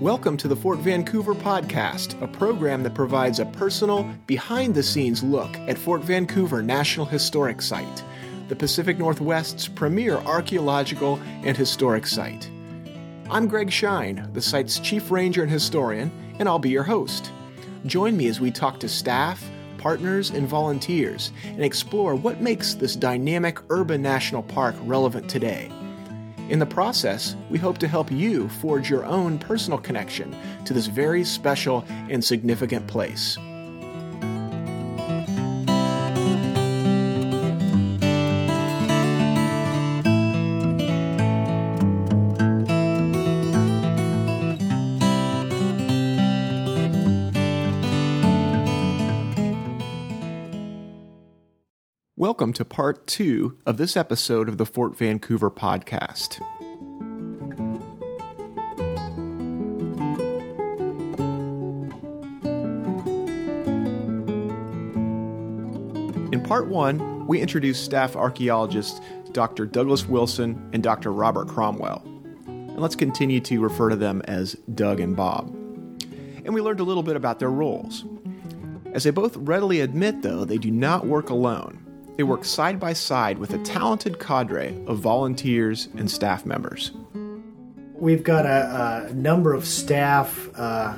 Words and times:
Welcome 0.00 0.36
to 0.36 0.46
the 0.46 0.54
Fort 0.54 0.78
Vancouver 0.78 1.34
Podcast, 1.34 2.22
a 2.22 2.28
program 2.28 2.84
that 2.84 2.94
provides 2.94 3.40
a 3.40 3.46
personal, 3.46 4.08
behind 4.28 4.72
the 4.72 4.82
scenes 4.84 5.24
look 5.24 5.56
at 5.66 5.76
Fort 5.76 6.04
Vancouver 6.04 6.62
National 6.62 7.04
Historic 7.04 7.60
Site, 7.60 8.04
the 8.46 8.54
Pacific 8.54 8.96
Northwest's 8.96 9.66
premier 9.66 10.18
archaeological 10.18 11.18
and 11.42 11.56
historic 11.56 12.06
site. 12.06 12.48
I'm 13.28 13.48
Greg 13.48 13.72
Shine, 13.72 14.30
the 14.34 14.40
site's 14.40 14.78
chief 14.78 15.10
ranger 15.10 15.42
and 15.42 15.50
historian, 15.50 16.12
and 16.38 16.48
I'll 16.48 16.60
be 16.60 16.70
your 16.70 16.84
host. 16.84 17.32
Join 17.84 18.16
me 18.16 18.28
as 18.28 18.40
we 18.40 18.52
talk 18.52 18.78
to 18.78 18.88
staff, 18.88 19.44
partners, 19.78 20.30
and 20.30 20.46
volunteers 20.46 21.32
and 21.42 21.64
explore 21.64 22.14
what 22.14 22.40
makes 22.40 22.74
this 22.74 22.94
dynamic 22.94 23.58
urban 23.68 24.00
national 24.00 24.44
park 24.44 24.76
relevant 24.82 25.28
today 25.28 25.72
in 26.48 26.58
the 26.58 26.66
process, 26.66 27.36
we 27.50 27.58
hope 27.58 27.78
to 27.78 27.88
help 27.88 28.10
you 28.10 28.48
forge 28.48 28.88
your 28.88 29.04
own 29.04 29.38
personal 29.38 29.78
connection 29.78 30.34
to 30.64 30.72
this 30.72 30.86
very 30.86 31.24
special 31.24 31.84
and 32.08 32.24
significant 32.24 32.86
place. 32.86 33.38
Welcome 52.28 52.52
to 52.52 52.64
part 52.66 53.06
two 53.06 53.56
of 53.64 53.78
this 53.78 53.96
episode 53.96 54.50
of 54.50 54.58
the 54.58 54.66
Fort 54.66 54.94
Vancouver 54.94 55.50
podcast. 55.50 56.42
In 66.30 66.42
part 66.42 66.68
one, 66.68 67.26
we 67.26 67.40
introduced 67.40 67.82
staff 67.82 68.14
archaeologists 68.14 69.00
Dr. 69.32 69.64
Douglas 69.64 70.04
Wilson 70.06 70.68
and 70.74 70.82
Dr. 70.82 71.10
Robert 71.10 71.48
Cromwell. 71.48 72.02
And 72.46 72.78
let's 72.78 72.94
continue 72.94 73.40
to 73.40 73.58
refer 73.58 73.88
to 73.88 73.96
them 73.96 74.20
as 74.26 74.52
Doug 74.74 75.00
and 75.00 75.16
Bob. 75.16 75.48
And 76.44 76.52
we 76.52 76.60
learned 76.60 76.80
a 76.80 76.84
little 76.84 77.02
bit 77.02 77.16
about 77.16 77.38
their 77.38 77.50
roles. 77.50 78.04
As 78.92 79.04
they 79.04 79.10
both 79.10 79.34
readily 79.38 79.80
admit, 79.80 80.20
though, 80.20 80.44
they 80.44 80.58
do 80.58 80.70
not 80.70 81.06
work 81.06 81.30
alone 81.30 81.86
they 82.18 82.24
work 82.24 82.44
side 82.44 82.80
by 82.80 82.92
side 82.92 83.38
with 83.38 83.54
a 83.54 83.58
talented 83.58 84.18
cadre 84.18 84.76
of 84.88 84.98
volunteers 84.98 85.88
and 85.96 86.10
staff 86.10 86.44
members. 86.44 86.90
We've 87.94 88.24
got 88.24 88.44
a, 88.44 89.06
a 89.08 89.14
number 89.14 89.54
of 89.54 89.64
staff 89.64 90.50
uh, 90.56 90.96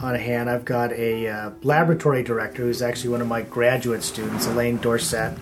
on 0.00 0.14
hand. 0.16 0.50
I've 0.50 0.64
got 0.64 0.92
a 0.92 1.28
uh, 1.28 1.50
laboratory 1.62 2.24
director 2.24 2.62
who's 2.62 2.82
actually 2.82 3.10
one 3.10 3.20
of 3.20 3.28
my 3.28 3.42
graduate 3.42 4.02
students, 4.02 4.48
Elaine 4.48 4.78
Dorset. 4.78 5.38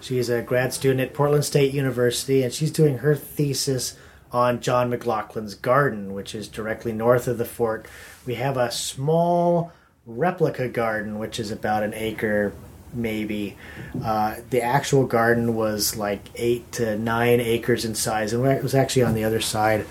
She's 0.00 0.28
a 0.28 0.42
grad 0.42 0.74
student 0.74 1.00
at 1.00 1.14
Portland 1.14 1.44
State 1.44 1.72
University, 1.72 2.42
and 2.42 2.52
she's 2.52 2.72
doing 2.72 2.98
her 2.98 3.14
thesis 3.14 3.96
on 4.32 4.60
John 4.60 4.90
McLoughlin's 4.90 5.54
garden, 5.54 6.12
which 6.12 6.34
is 6.34 6.48
directly 6.48 6.92
north 6.92 7.28
of 7.28 7.38
the 7.38 7.44
fort. 7.44 7.86
We 8.26 8.34
have 8.34 8.56
a 8.56 8.72
small 8.72 9.72
replica 10.04 10.68
garden, 10.68 11.20
which 11.20 11.38
is 11.38 11.52
about 11.52 11.84
an 11.84 11.94
acre 11.94 12.52
maybe. 12.96 13.56
Uh, 14.02 14.36
the 14.50 14.62
actual 14.62 15.06
garden 15.06 15.54
was 15.54 15.96
like 15.96 16.20
eight 16.34 16.72
to 16.72 16.98
nine 16.98 17.40
acres 17.40 17.84
in 17.84 17.94
size, 17.94 18.32
and 18.32 18.44
it 18.46 18.62
was 18.62 18.74
actually 18.74 19.02
on 19.02 19.14
the 19.14 19.24
other 19.24 19.40
side 19.40 19.86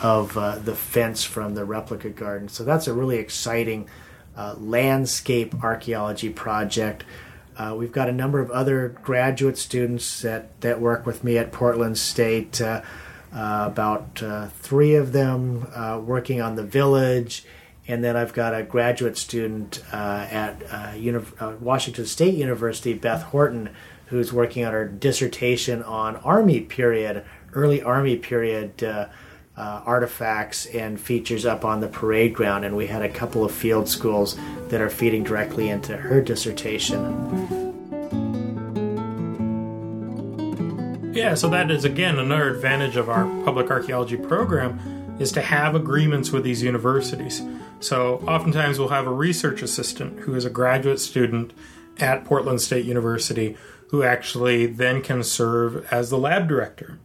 of 0.00 0.36
uh, 0.36 0.58
the 0.58 0.74
fence 0.74 1.24
from 1.24 1.54
the 1.54 1.64
replica 1.64 2.10
garden. 2.10 2.48
So 2.48 2.64
that's 2.64 2.86
a 2.86 2.92
really 2.92 3.16
exciting 3.16 3.88
uh, 4.36 4.54
landscape 4.58 5.54
archaeology 5.62 6.30
project. 6.30 7.04
Uh, 7.56 7.74
we've 7.76 7.90
got 7.90 8.08
a 8.08 8.12
number 8.12 8.38
of 8.38 8.50
other 8.52 8.88
graduate 9.02 9.58
students 9.58 10.22
that, 10.22 10.60
that 10.60 10.80
work 10.80 11.06
with 11.06 11.24
me 11.24 11.36
at 11.38 11.50
Portland 11.50 11.98
State. 11.98 12.60
Uh, 12.60 12.82
uh, 13.30 13.64
about 13.66 14.22
three 14.54 14.94
of 14.94 15.12
them 15.12 15.66
working 16.06 16.40
on 16.40 16.56
the 16.56 16.62
village 16.62 17.44
and 17.88 18.04
then 18.04 18.16
I've 18.16 18.34
got 18.34 18.54
a 18.54 18.62
graduate 18.62 19.16
student 19.16 19.82
uh, 19.90 20.26
at 20.30 20.62
uh, 20.70 21.20
uh, 21.40 21.54
Washington 21.58 22.04
State 22.04 22.34
University, 22.34 22.92
Beth 22.92 23.22
Horton, 23.22 23.70
who's 24.06 24.30
working 24.30 24.64
on 24.66 24.74
her 24.74 24.86
dissertation 24.86 25.82
on 25.82 26.16
Army 26.16 26.60
period, 26.60 27.24
early 27.54 27.82
Army 27.82 28.16
period 28.16 28.84
uh, 28.84 29.08
uh, 29.56 29.82
artifacts 29.86 30.66
and 30.66 31.00
features 31.00 31.46
up 31.46 31.64
on 31.64 31.80
the 31.80 31.88
parade 31.88 32.34
ground. 32.34 32.66
And 32.66 32.76
we 32.76 32.86
had 32.86 33.02
a 33.02 33.08
couple 33.08 33.42
of 33.42 33.52
field 33.52 33.88
schools 33.88 34.38
that 34.68 34.82
are 34.82 34.90
feeding 34.90 35.24
directly 35.24 35.70
into 35.70 35.96
her 35.96 36.20
dissertation. 36.20 37.64
Yeah, 41.14 41.34
so 41.34 41.48
that 41.48 41.70
is 41.70 41.84
again 41.84 42.18
another 42.18 42.54
advantage 42.54 42.96
of 42.96 43.08
our 43.08 43.24
public 43.44 43.70
archaeology 43.70 44.16
program 44.16 44.97
is 45.18 45.32
to 45.32 45.42
have 45.42 45.74
agreements 45.74 46.30
with 46.30 46.44
these 46.44 46.62
universities. 46.62 47.42
So 47.80 48.16
oftentimes 48.26 48.78
we'll 48.78 48.88
have 48.88 49.06
a 49.06 49.12
research 49.12 49.62
assistant 49.62 50.20
who 50.20 50.34
is 50.34 50.44
a 50.44 50.50
graduate 50.50 51.00
student 51.00 51.52
at 51.98 52.24
Portland 52.24 52.60
State 52.60 52.84
University 52.84 53.56
who 53.90 54.02
actually 54.02 54.66
then 54.66 55.02
can 55.02 55.22
serve 55.22 55.86
as 55.90 56.10
the 56.10 56.18
lab 56.18 56.46
director, 56.46 56.98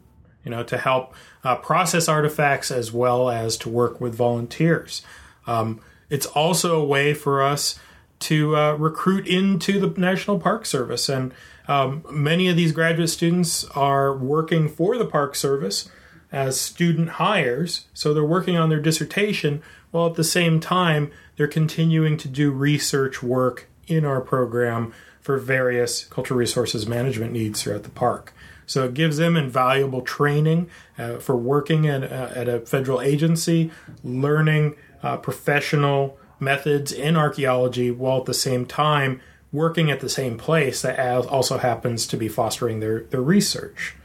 you 0.44 0.52
know, 0.52 0.64
to 0.64 0.78
help 0.78 1.16
uh, 1.44 1.56
process 1.56 2.08
artifacts 2.08 2.72
as 2.72 2.92
well 2.92 3.30
as 3.30 3.58
to 3.58 3.70
work 3.70 4.02
with 4.02 4.14
volunteers. 4.14 5.02
Um, 5.48 5.80
it's 6.10 6.26
also 6.26 6.80
a 6.80 6.86
way 6.86 7.14
for 7.14 7.42
us 7.42 7.80
to 8.20 8.56
uh, 8.56 8.74
recruit 8.76 9.28
into 9.28 9.80
the 9.80 10.00
National 10.00 10.40
Park 10.40 10.66
Service. 10.66 11.10
And 11.10 11.34
um, 11.68 12.06
many 12.12 12.48
of 12.48 12.56
these 12.56 12.72
graduate 12.72 13.10
students 13.10 13.64
are 13.72 14.16
working 14.16 14.70
for 14.70 14.98
the 14.98 15.06
Park 15.06 15.36
Service 15.36 15.90
as 16.34 16.60
student 16.60 17.12
hires. 17.12 17.86
So 17.94 18.14
they're 18.14 18.26
working 18.26 18.58
on 18.58 18.70
their 18.70 18.82
dissertation 18.82 19.62
while 19.92 20.08
at 20.08 20.16
the 20.16 20.24
same 20.24 20.60
time 20.60 21.12
they're 21.38 21.48
continuing 21.48 22.18
to 22.18 22.28
do 22.28 22.52
research 22.52 23.22
work 23.22 23.70
in 23.88 24.04
our 24.04 24.20
program 24.20 24.94
for 25.22 25.38
various 25.38 26.06
cultural 26.06 26.38
resources 26.38 26.88
management 26.88 27.32
needs 27.32 27.62
throughout 27.62 27.84
the 27.84 27.90
park. 27.90 28.34
So 28.66 28.86
it 28.86 28.94
gives 28.94 29.18
them 29.18 29.38
invaluable 29.38 30.02
training 30.02 30.70
uh, 30.98 31.18
for 31.18 31.36
working 31.36 31.88
at, 31.88 32.04
uh, 32.04 32.32
at 32.34 32.50
a 32.50 32.62
federal 32.62 33.00
agency, 33.02 33.72
learning 34.04 34.76
uh, 35.04 35.18
professional 35.18 36.18
methods 36.40 36.92
in 36.92 37.16
archaeology 37.16 37.92
while 37.92 38.20
at 38.20 38.26
the 38.26 38.34
same 38.34 38.66
time 38.66 39.22
working 39.52 39.92
at 39.92 40.00
the 40.00 40.10
same 40.10 40.38
place 40.38 40.82
that 40.82 41.00
also 41.28 41.60
happens 41.60 42.08
to 42.08 42.18
be 42.18 42.28
fostering 42.28 42.80
their, 42.80 43.02
their 43.02 43.22
research. 43.22 43.96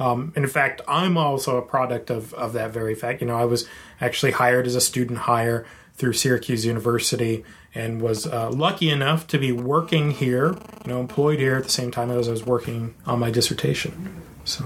Um, 0.00 0.32
in 0.34 0.46
fact, 0.46 0.80
I'm 0.88 1.18
also 1.18 1.58
a 1.58 1.62
product 1.62 2.08
of, 2.10 2.32
of 2.34 2.54
that 2.54 2.72
very 2.72 2.94
fact. 2.94 3.20
You 3.20 3.26
know, 3.26 3.36
I 3.36 3.44
was 3.44 3.68
actually 4.00 4.32
hired 4.32 4.66
as 4.66 4.74
a 4.74 4.80
student 4.80 5.20
hire 5.20 5.66
through 5.94 6.14
Syracuse 6.14 6.64
University 6.64 7.44
and 7.74 8.00
was 8.00 8.26
uh, 8.26 8.50
lucky 8.50 8.90
enough 8.90 9.26
to 9.28 9.38
be 9.38 9.52
working 9.52 10.12
here, 10.12 10.56
you 10.84 10.92
know, 10.92 11.00
employed 11.00 11.38
here 11.38 11.56
at 11.56 11.64
the 11.64 11.70
same 11.70 11.90
time 11.90 12.10
as 12.10 12.26
I 12.26 12.30
was 12.30 12.46
working 12.46 12.94
on 13.06 13.20
my 13.20 13.30
dissertation. 13.30 14.22
So, 14.44 14.64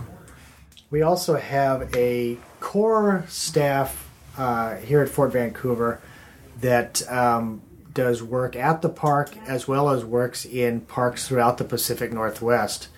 we 0.91 1.03
also 1.03 1.35
have 1.35 1.93
a 1.97 2.39
core 2.61 3.25
staff 3.29 4.09
uh, 4.39 4.77
here 4.77 5.03
at 5.03 5.09
Fort 5.09 5.33
Vancouver 5.33 6.01
that 6.61 7.03
um, 7.11 7.61
does 7.93 8.23
work 8.23 8.55
at 8.55 8.81
the 8.81 8.89
park 8.89 9.37
as 9.49 9.67
well 9.67 9.91
as 9.91 10.05
works 10.05 10.45
in 10.45 10.83
parks 10.83 11.27
throughout 11.27 11.59
the 11.59 11.65
Pacific 11.65 12.13
Northwest. 12.13 12.89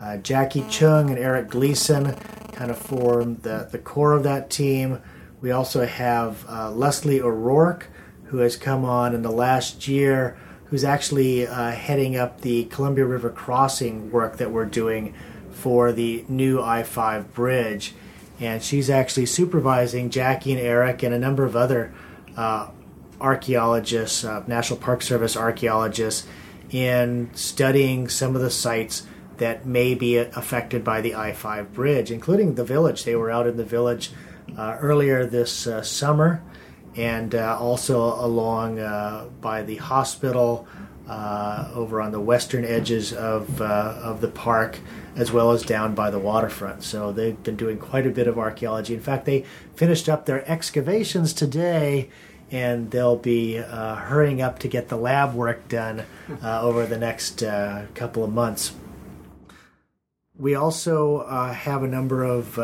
Uh, 0.00 0.16
Jackie 0.18 0.64
Chung 0.68 1.08
and 1.10 1.18
Eric 1.18 1.48
Gleason 1.48 2.14
kind 2.52 2.70
of 2.70 2.78
form 2.78 3.36
the, 3.42 3.68
the 3.70 3.78
core 3.78 4.12
of 4.12 4.22
that 4.24 4.50
team. 4.50 5.00
We 5.40 5.50
also 5.50 5.86
have 5.86 6.44
uh, 6.48 6.70
Leslie 6.70 7.20
O'Rourke, 7.20 7.88
who 8.26 8.38
has 8.38 8.56
come 8.56 8.84
on 8.84 9.14
in 9.14 9.22
the 9.22 9.30
last 9.30 9.86
year, 9.86 10.36
who's 10.66 10.84
actually 10.84 11.46
uh, 11.46 11.70
heading 11.70 12.16
up 12.16 12.40
the 12.40 12.64
Columbia 12.64 13.04
River 13.04 13.30
crossing 13.30 14.10
work 14.10 14.38
that 14.38 14.50
we're 14.50 14.64
doing 14.64 15.14
for 15.50 15.92
the 15.92 16.24
new 16.28 16.60
I 16.60 16.82
5 16.82 17.32
bridge. 17.32 17.94
And 18.40 18.62
she's 18.62 18.90
actually 18.90 19.26
supervising 19.26 20.10
Jackie 20.10 20.52
and 20.52 20.60
Eric 20.60 21.02
and 21.02 21.14
a 21.14 21.18
number 21.18 21.44
of 21.44 21.54
other 21.54 21.94
uh, 22.36 22.70
archaeologists, 23.20 24.24
uh, 24.24 24.42
National 24.46 24.78
Park 24.78 25.02
Service 25.02 25.36
archaeologists, 25.36 26.26
in 26.70 27.30
studying 27.34 28.08
some 28.08 28.34
of 28.34 28.42
the 28.42 28.50
sites 28.50 29.06
that 29.38 29.66
may 29.66 29.94
be 29.94 30.16
affected 30.16 30.84
by 30.84 31.00
the 31.00 31.14
I 31.14 31.32
5 31.32 31.72
bridge, 31.72 32.10
including 32.10 32.54
the 32.54 32.64
village. 32.64 33.04
They 33.04 33.16
were 33.16 33.30
out 33.30 33.46
in 33.46 33.56
the 33.56 33.64
village 33.64 34.10
uh, 34.56 34.76
earlier 34.80 35.26
this 35.26 35.66
uh, 35.66 35.82
summer 35.82 36.42
and 36.96 37.34
uh, 37.34 37.58
also 37.58 38.14
along 38.24 38.78
uh, 38.78 39.26
by 39.40 39.62
the 39.62 39.76
hospital, 39.76 40.66
uh, 41.08 41.70
over 41.74 42.00
on 42.00 42.12
the 42.12 42.20
western 42.20 42.64
edges 42.64 43.12
of 43.12 43.60
uh, 43.60 43.98
of 44.02 44.20
the 44.20 44.28
park, 44.28 44.78
as 45.16 45.30
well 45.30 45.50
as 45.50 45.62
down 45.62 45.94
by 45.94 46.10
the 46.10 46.18
waterfront. 46.18 46.82
So 46.82 47.12
they've 47.12 47.40
been 47.42 47.56
doing 47.56 47.78
quite 47.78 48.06
a 48.06 48.10
bit 48.10 48.26
of 48.26 48.38
archaeology. 48.38 48.94
In 48.94 49.00
fact, 49.00 49.26
they 49.26 49.44
finished 49.74 50.08
up 50.08 50.26
their 50.26 50.48
excavations 50.50 51.32
today. 51.32 52.10
And 52.50 52.90
they'll 52.90 53.16
be 53.16 53.58
uh, 53.58 53.96
hurrying 53.96 54.40
up 54.40 54.60
to 54.60 54.68
get 54.68 54.88
the 54.88 54.96
lab 54.96 55.34
work 55.34 55.66
done 55.66 56.04
uh, 56.42 56.60
over 56.60 56.86
the 56.86 56.98
next 56.98 57.42
uh, 57.42 57.86
couple 57.94 58.22
of 58.22 58.32
months. 58.32 58.74
We 60.36 60.56
also 60.56 61.18
uh, 61.18 61.52
have 61.52 61.84
a 61.84 61.86
number 61.86 62.24
of 62.24 62.58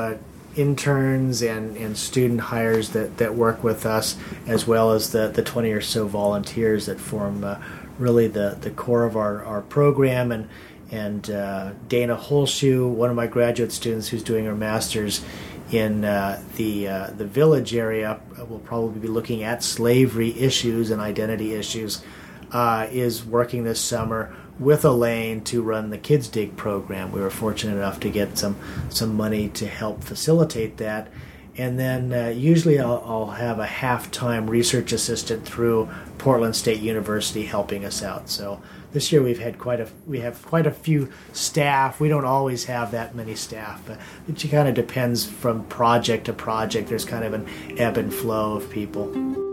interns 0.56 1.42
and, 1.42 1.76
and 1.76 1.96
student 1.96 2.40
hires 2.40 2.90
that, 2.90 3.18
that 3.18 3.34
work 3.34 3.62
with 3.62 3.86
us, 3.86 4.16
as 4.46 4.66
well 4.66 4.92
as 4.92 5.12
the, 5.12 5.28
the 5.28 5.42
20 5.42 5.70
or 5.70 5.80
so 5.80 6.08
volunteers 6.08 6.86
that 6.86 6.98
form 6.98 7.44
uh, 7.44 7.62
really 7.98 8.26
the, 8.26 8.58
the 8.60 8.70
core 8.70 9.04
of 9.04 9.16
our, 9.16 9.44
our 9.44 9.62
program. 9.62 10.32
And, 10.32 10.48
and 10.90 11.30
uh, 11.30 11.72
Dana 11.86 12.16
Holschuh, 12.16 12.90
one 12.90 13.10
of 13.10 13.16
my 13.16 13.28
graduate 13.28 13.70
students 13.70 14.08
who's 14.08 14.24
doing 14.24 14.46
her 14.46 14.56
master's 14.56 15.24
in 15.70 16.04
uh, 16.04 16.42
the, 16.56 16.88
uh, 16.88 17.06
the 17.16 17.26
village 17.26 17.72
area, 17.72 18.20
will 18.48 18.58
probably 18.58 18.98
be 18.98 19.06
looking 19.06 19.44
at 19.44 19.62
slavery 19.62 20.36
issues 20.36 20.90
and 20.90 21.00
identity 21.00 21.54
issues, 21.54 22.02
uh, 22.50 22.88
is 22.90 23.24
working 23.24 23.62
this 23.62 23.80
summer 23.80 24.34
with 24.58 24.84
Elaine 24.84 25.42
to 25.44 25.62
run 25.62 25.90
the 25.90 25.98
Kids 25.98 26.28
Dig 26.28 26.56
program. 26.56 27.12
We 27.12 27.20
were 27.20 27.30
fortunate 27.30 27.76
enough 27.76 28.00
to 28.00 28.10
get 28.10 28.38
some 28.38 28.56
some 28.88 29.14
money 29.14 29.48
to 29.50 29.66
help 29.66 30.04
facilitate 30.04 30.76
that. 30.78 31.08
And 31.56 31.78
then 31.78 32.12
uh, 32.12 32.28
usually 32.28 32.78
I'll, 32.78 33.02
I'll, 33.04 33.26
have 33.32 33.58
a 33.58 33.66
half-time 33.66 34.48
research 34.48 34.92
assistant 34.92 35.44
through 35.44 35.88
Portland 36.16 36.54
State 36.56 36.80
University 36.80 37.44
helping 37.44 37.84
us 37.84 38.02
out. 38.02 38.30
So 38.30 38.62
this 38.92 39.10
year 39.12 39.22
we've 39.22 39.38
had 39.38 39.58
quite 39.58 39.80
a 39.80 39.88
we 40.06 40.20
have 40.20 40.44
quite 40.46 40.66
a 40.66 40.70
few 40.70 41.10
staff. 41.32 42.00
We 42.00 42.08
don't 42.08 42.24
always 42.24 42.64
have 42.64 42.92
that 42.92 43.14
many 43.14 43.34
staff, 43.34 43.82
but 43.86 43.98
it 44.28 44.50
kind 44.50 44.68
of 44.68 44.74
depends 44.74 45.26
from 45.26 45.64
project 45.64 46.26
to 46.26 46.32
project. 46.32 46.88
There's 46.88 47.04
kind 47.04 47.24
of 47.24 47.34
an 47.34 47.46
ebb 47.78 47.96
and 47.96 48.12
flow 48.12 48.56
of 48.56 48.70
people. 48.70 49.49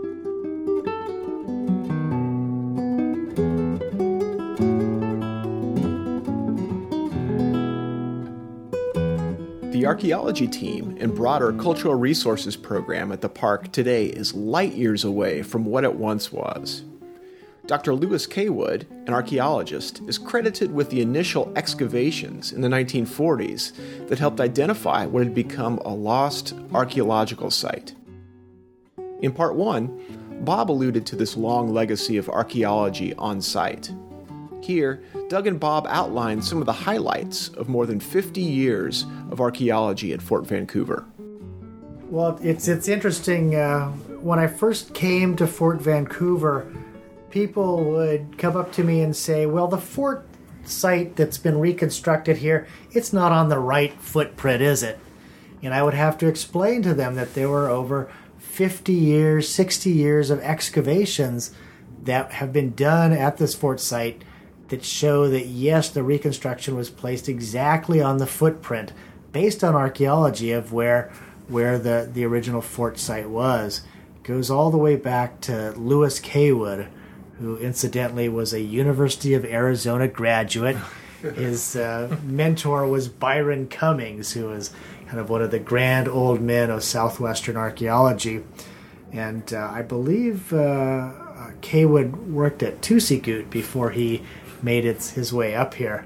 Archaeology 9.88 10.46
team 10.46 10.98
and 11.00 11.14
broader 11.14 11.50
cultural 11.54 11.94
resources 11.94 12.58
program 12.58 13.10
at 13.10 13.22
the 13.22 13.28
park 13.30 13.72
today 13.72 14.04
is 14.04 14.34
light 14.34 14.74
years 14.74 15.02
away 15.02 15.42
from 15.42 15.64
what 15.64 15.82
it 15.82 15.94
once 15.94 16.30
was. 16.30 16.82
Dr. 17.64 17.94
Louis 17.94 18.26
Caywood, 18.26 18.84
an 19.06 19.14
archaeologist, 19.14 20.02
is 20.06 20.18
credited 20.18 20.74
with 20.74 20.90
the 20.90 21.00
initial 21.00 21.50
excavations 21.56 22.52
in 22.52 22.60
the 22.60 22.68
1940s 22.68 24.08
that 24.08 24.18
helped 24.18 24.42
identify 24.42 25.06
what 25.06 25.24
had 25.24 25.34
become 25.34 25.78
a 25.78 25.94
lost 25.94 26.52
archaeological 26.74 27.50
site. 27.50 27.94
In 29.22 29.32
part 29.32 29.54
one, 29.54 30.44
Bob 30.44 30.70
alluded 30.70 31.06
to 31.06 31.16
this 31.16 31.34
long 31.34 31.72
legacy 31.72 32.18
of 32.18 32.28
archaeology 32.28 33.14
on 33.14 33.40
site. 33.40 33.90
Here, 34.60 35.02
Doug 35.28 35.46
and 35.46 35.58
Bob 35.58 35.86
outline 35.88 36.42
some 36.42 36.58
of 36.58 36.66
the 36.66 36.72
highlights 36.72 37.48
of 37.48 37.68
more 37.68 37.86
than 37.86 38.00
50 38.00 38.40
years 38.40 39.06
of 39.30 39.40
archaeology 39.40 40.12
at 40.12 40.20
Fort 40.20 40.46
Vancouver. 40.46 41.06
Well, 42.10 42.38
it's 42.42 42.68
it's 42.68 42.88
interesting. 42.88 43.54
Uh, 43.54 43.90
when 44.22 44.38
I 44.38 44.46
first 44.46 44.94
came 44.94 45.36
to 45.36 45.46
Fort 45.46 45.80
Vancouver, 45.80 46.66
people 47.30 47.84
would 47.84 48.38
come 48.38 48.56
up 48.56 48.72
to 48.72 48.84
me 48.84 49.02
and 49.02 49.14
say, 49.14 49.44
"Well, 49.44 49.68
the 49.68 49.78
fort 49.78 50.26
site 50.64 51.16
that's 51.16 51.36
been 51.36 51.58
reconstructed 51.58 52.38
here, 52.38 52.66
it's 52.92 53.12
not 53.12 53.32
on 53.32 53.50
the 53.50 53.58
right 53.58 53.92
footprint, 54.00 54.62
is 54.62 54.82
it?" 54.82 54.98
And 55.62 55.74
I 55.74 55.82
would 55.82 55.94
have 55.94 56.16
to 56.18 56.28
explain 56.28 56.82
to 56.82 56.94
them 56.94 57.14
that 57.16 57.34
there 57.34 57.48
were 57.48 57.68
over 57.68 58.08
50 58.38 58.92
years, 58.92 59.48
60 59.48 59.90
years 59.90 60.30
of 60.30 60.40
excavations 60.40 61.50
that 62.04 62.32
have 62.32 62.52
been 62.52 62.74
done 62.74 63.12
at 63.12 63.36
this 63.36 63.54
fort 63.54 63.80
site 63.80 64.22
that 64.68 64.84
show 64.84 65.28
that 65.28 65.46
yes, 65.46 65.88
the 65.88 66.02
reconstruction 66.02 66.76
was 66.76 66.90
placed 66.90 67.28
exactly 67.28 68.00
on 68.00 68.18
the 68.18 68.26
footprint 68.26 68.92
based 69.32 69.62
on 69.62 69.74
archaeology 69.74 70.52
of 70.52 70.72
where 70.72 71.10
where 71.48 71.78
the, 71.78 72.08
the 72.12 72.24
original 72.24 72.60
fort 72.60 72.98
site 72.98 73.28
was. 73.28 73.82
It 74.16 74.22
goes 74.22 74.50
all 74.50 74.70
the 74.70 74.76
way 74.76 74.96
back 74.96 75.40
to 75.42 75.72
Louis 75.72 76.20
Caywood, 76.20 76.88
who 77.38 77.56
incidentally 77.56 78.28
was 78.28 78.52
a 78.52 78.60
University 78.60 79.32
of 79.32 79.46
Arizona 79.46 80.08
graduate. 80.08 80.76
His 81.22 81.74
uh, 81.74 82.16
mentor 82.22 82.86
was 82.86 83.08
Byron 83.08 83.68
Cummings, 83.68 84.34
who 84.34 84.46
was 84.46 84.72
kind 85.06 85.18
of 85.18 85.30
one 85.30 85.40
of 85.40 85.50
the 85.50 85.58
grand 85.58 86.06
old 86.06 86.40
men 86.40 86.70
of 86.70 86.84
southwestern 86.84 87.56
archaeology. 87.56 88.44
And 89.10 89.52
uh, 89.52 89.70
I 89.72 89.82
believe 89.82 90.52
uh, 90.52 91.10
Caywood 91.62 92.28
worked 92.28 92.62
at 92.62 92.82
Toosie 92.82 93.48
before 93.50 93.90
he 93.90 94.22
made 94.62 94.84
its 94.84 95.10
his 95.10 95.32
way 95.32 95.54
up 95.54 95.74
here. 95.74 96.04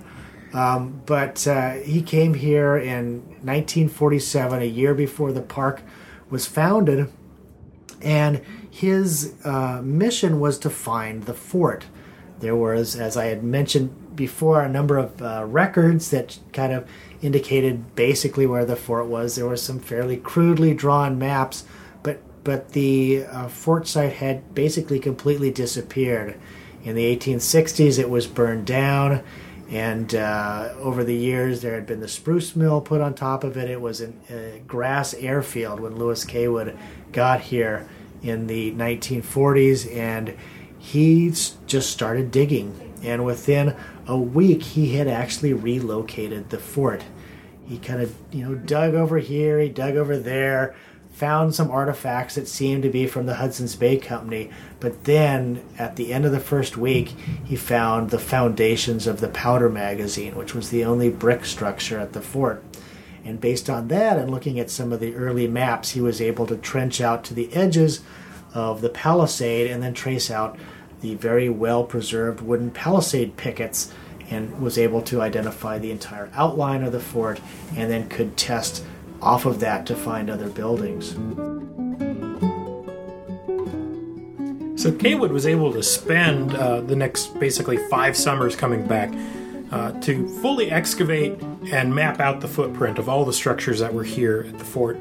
Um, 0.52 1.02
but 1.06 1.46
uh, 1.46 1.72
he 1.72 2.02
came 2.02 2.34
here 2.34 2.76
in 2.76 3.22
1947, 3.42 4.62
a 4.62 4.66
year 4.66 4.94
before 4.94 5.32
the 5.32 5.40
park 5.40 5.82
was 6.28 6.46
founded, 6.46 7.10
and 8.02 8.42
his 8.70 9.34
uh, 9.44 9.80
mission 9.82 10.40
was 10.40 10.58
to 10.58 10.70
find 10.70 11.24
the 11.24 11.34
fort. 11.34 11.86
There 12.40 12.56
was, 12.56 12.96
as 12.96 13.16
I 13.16 13.26
had 13.26 13.44
mentioned 13.44 14.16
before, 14.16 14.62
a 14.62 14.68
number 14.68 14.98
of 14.98 15.22
uh, 15.22 15.44
records 15.46 16.10
that 16.10 16.38
kind 16.52 16.72
of 16.72 16.88
indicated 17.22 17.94
basically 17.94 18.46
where 18.46 18.64
the 18.64 18.76
fort 18.76 19.06
was. 19.06 19.36
There 19.36 19.46
were 19.46 19.56
some 19.56 19.78
fairly 19.78 20.16
crudely 20.16 20.74
drawn 20.74 21.18
maps, 21.18 21.64
but 22.02 22.20
but 22.44 22.70
the 22.70 23.24
uh, 23.24 23.46
fort 23.46 23.86
site 23.86 24.14
had 24.14 24.54
basically 24.54 24.98
completely 24.98 25.50
disappeared 25.50 26.38
in 26.84 26.94
the 26.94 27.16
1860s, 27.16 27.98
it 27.98 28.10
was 28.10 28.26
burned 28.26 28.66
down, 28.66 29.22
and 29.70 30.14
uh, 30.14 30.74
over 30.80 31.02
the 31.04 31.14
years, 31.14 31.62
there 31.62 31.74
had 31.74 31.86
been 31.86 32.00
the 32.00 32.08
spruce 32.08 32.54
mill 32.54 32.80
put 32.80 33.00
on 33.00 33.14
top 33.14 33.44
of 33.44 33.56
it. 33.56 33.70
It 33.70 33.80
was 33.80 34.02
a 34.02 34.62
grass 34.66 35.14
airfield 35.14 35.80
when 35.80 35.96
Louis 35.96 36.24
Caywood 36.24 36.76
got 37.12 37.40
here 37.40 37.88
in 38.22 38.48
the 38.48 38.72
1940s, 38.72 39.94
and 39.96 40.36
he 40.78 41.32
just 41.66 41.90
started 41.90 42.30
digging. 42.30 42.92
And 43.02 43.24
within 43.24 43.76
a 44.06 44.16
week, 44.16 44.62
he 44.62 44.96
had 44.96 45.08
actually 45.08 45.52
relocated 45.52 46.50
the 46.50 46.58
fort. 46.58 47.02
He 47.66 47.78
kind 47.78 48.02
of, 48.02 48.14
you 48.30 48.44
know, 48.44 48.54
dug 48.54 48.94
over 48.94 49.18
here, 49.18 49.58
he 49.58 49.68
dug 49.68 49.96
over 49.96 50.18
there, 50.18 50.74
found 51.12 51.54
some 51.54 51.70
artifacts 51.70 52.34
that 52.34 52.48
seemed 52.48 52.82
to 52.82 52.88
be 52.88 53.06
from 53.06 53.26
the 53.26 53.34
Hudson's 53.34 53.76
Bay 53.76 53.98
Company, 53.98 54.50
but 54.80 55.04
then 55.04 55.62
at 55.78 55.96
the 55.96 56.12
end 56.12 56.24
of 56.24 56.32
the 56.32 56.40
first 56.40 56.76
week, 56.76 57.08
he 57.44 57.54
found 57.54 58.10
the 58.10 58.18
foundations 58.18 59.06
of 59.06 59.20
the 59.20 59.28
powder 59.28 59.68
magazine, 59.68 60.34
which 60.34 60.54
was 60.54 60.70
the 60.70 60.84
only 60.84 61.10
brick 61.10 61.44
structure 61.44 61.98
at 61.98 62.12
the 62.12 62.22
fort. 62.22 62.64
And 63.24 63.40
based 63.40 63.70
on 63.70 63.88
that, 63.88 64.18
and 64.18 64.30
looking 64.30 64.58
at 64.58 64.70
some 64.70 64.92
of 64.92 65.00
the 65.00 65.14
early 65.14 65.46
maps, 65.46 65.90
he 65.90 66.00
was 66.00 66.20
able 66.20 66.46
to 66.46 66.56
trench 66.56 67.00
out 67.00 67.22
to 67.24 67.34
the 67.34 67.52
edges 67.52 68.00
of 68.54 68.80
the 68.80 68.88
palisade 68.88 69.70
and 69.70 69.82
then 69.82 69.94
trace 69.94 70.30
out 70.30 70.58
the 71.02 71.14
very 71.14 71.48
well 71.48 71.84
preserved 71.84 72.40
wooden 72.40 72.70
palisade 72.70 73.36
pickets 73.36 73.92
and 74.30 74.60
was 74.60 74.78
able 74.78 75.02
to 75.02 75.20
identify 75.20 75.78
the 75.78 75.90
entire 75.90 76.30
outline 76.34 76.82
of 76.82 76.92
the 76.92 77.00
fort 77.00 77.40
and 77.76 77.90
then 77.90 78.08
could 78.08 78.36
test 78.36 78.84
off 79.22 79.46
of 79.46 79.60
that 79.60 79.86
to 79.86 79.94
find 79.94 80.28
other 80.28 80.48
buildings. 80.48 81.10
So 84.82 84.90
Caywood 84.90 85.30
was 85.30 85.46
able 85.46 85.72
to 85.72 85.82
spend 85.82 86.56
uh, 86.56 86.80
the 86.80 86.96
next 86.96 87.38
basically 87.38 87.76
five 87.88 88.16
summers 88.16 88.56
coming 88.56 88.84
back 88.84 89.14
uh, 89.70 89.92
to 90.00 90.28
fully 90.40 90.72
excavate 90.72 91.40
and 91.70 91.94
map 91.94 92.18
out 92.18 92.40
the 92.40 92.48
footprint 92.48 92.98
of 92.98 93.08
all 93.08 93.24
the 93.24 93.32
structures 93.32 93.78
that 93.78 93.94
were 93.94 94.02
here 94.02 94.44
at 94.48 94.58
the 94.58 94.64
fort. 94.64 94.98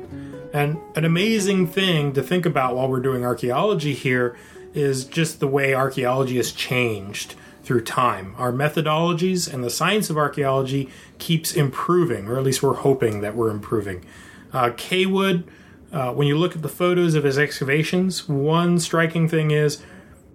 And 0.53 0.77
an 0.95 1.03
amazing 1.03 1.65
thing 1.65 2.13
to 2.13 2.21
think 2.21 2.45
about 2.45 2.75
while 2.75 2.87
we're 2.87 2.99
doing 2.99 3.25
archaeology 3.25 3.93
here 3.93 4.37
is 4.73 5.03
just 5.03 5.39
the 5.39 5.47
way 5.47 5.73
archaeology 5.73 6.37
has 6.37 6.51
changed 6.51 7.35
through 7.63 7.83
time. 7.83 8.35
Our 8.37 8.51
methodologies 8.51 9.51
and 9.51 9.63
the 9.63 9.69
science 9.69 10.09
of 10.09 10.17
archaeology 10.17 10.89
keeps 11.21 11.53
improving, 11.53 12.27
or 12.27 12.37
at 12.37 12.43
least 12.43 12.61
we're 12.61 12.73
hoping 12.73 13.21
that 13.21 13.35
we're 13.35 13.51
improving. 13.51 14.03
Uh, 14.51 14.71
Caywood, 14.71 15.45
uh, 15.93 16.11
when 16.11 16.27
you 16.27 16.37
look 16.37 16.55
at 16.55 16.63
the 16.63 16.67
photos 16.67 17.13
of 17.15 17.23
his 17.23 17.37
excavations, 17.37 18.27
one 18.27 18.79
striking 18.79 19.29
thing 19.29 19.51
is 19.51 19.81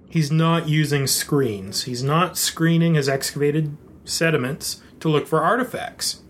he's 0.09 0.31
not 0.31 0.69
using 0.69 1.07
screens. 1.07 1.83
He's 1.83 2.03
not 2.03 2.39
screening 2.39 2.95
his 2.95 3.09
excavated 3.09 3.77
sediments 4.05 4.81
to 5.01 5.09
look 5.09 5.27
for 5.27 5.43
artifacts. 5.43 6.23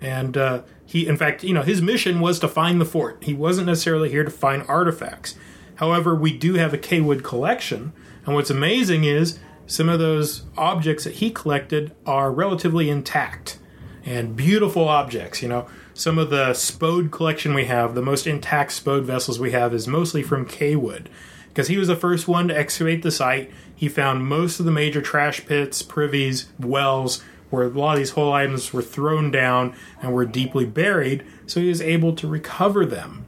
And 0.00 0.36
uh, 0.36 0.62
he, 0.86 1.06
in 1.06 1.16
fact, 1.16 1.42
you 1.42 1.52
know, 1.52 1.62
his 1.62 1.82
mission 1.82 2.20
was 2.20 2.38
to 2.38 2.48
find 2.48 2.80
the 2.80 2.84
fort. 2.84 3.24
He 3.24 3.34
wasn't 3.34 3.66
necessarily 3.66 4.08
here 4.08 4.24
to 4.24 4.30
find 4.30 4.62
artifacts. 4.68 5.34
However, 5.76 6.14
we 6.14 6.36
do 6.36 6.54
have 6.54 6.72
a 6.72 6.78
Caywood 6.78 7.24
collection, 7.24 7.92
and 8.24 8.34
what's 8.34 8.50
amazing 8.50 9.04
is 9.04 9.38
some 9.66 9.88
of 9.88 9.98
those 9.98 10.44
objects 10.56 11.04
that 11.04 11.14
he 11.14 11.30
collected 11.30 11.94
are 12.06 12.30
relatively 12.30 12.88
intact 12.88 13.58
and 14.06 14.36
beautiful 14.36 14.88
objects. 14.88 15.42
You 15.42 15.48
know, 15.48 15.66
some 15.92 16.18
of 16.18 16.30
the 16.30 16.54
Spode 16.54 17.10
collection 17.10 17.52
we 17.52 17.66
have, 17.66 17.94
the 17.94 18.00
most 18.00 18.26
intact 18.26 18.72
Spode 18.72 19.04
vessels 19.04 19.38
we 19.38 19.50
have, 19.50 19.74
is 19.74 19.86
mostly 19.86 20.22
from 20.22 20.46
Caywood 20.46 21.08
because 21.48 21.68
he 21.68 21.76
was 21.76 21.88
the 21.88 21.96
first 21.96 22.28
one 22.28 22.48
to 22.48 22.56
excavate 22.56 23.02
the 23.02 23.10
site. 23.10 23.50
He 23.74 23.88
found 23.88 24.26
most 24.26 24.60
of 24.60 24.66
the 24.66 24.72
major 24.72 25.02
trash 25.02 25.44
pits, 25.44 25.82
privies, 25.82 26.48
wells, 26.58 27.22
where 27.50 27.64
a 27.64 27.68
lot 27.68 27.92
of 27.92 27.98
these 27.98 28.10
whole 28.10 28.32
items 28.32 28.72
were 28.72 28.82
thrown 28.82 29.30
down 29.30 29.74
and 30.02 30.12
were 30.12 30.26
deeply 30.26 30.64
buried, 30.64 31.24
so 31.46 31.60
he 31.60 31.68
was 31.68 31.80
able 31.80 32.14
to 32.14 32.28
recover 32.28 32.84
them. 32.84 33.26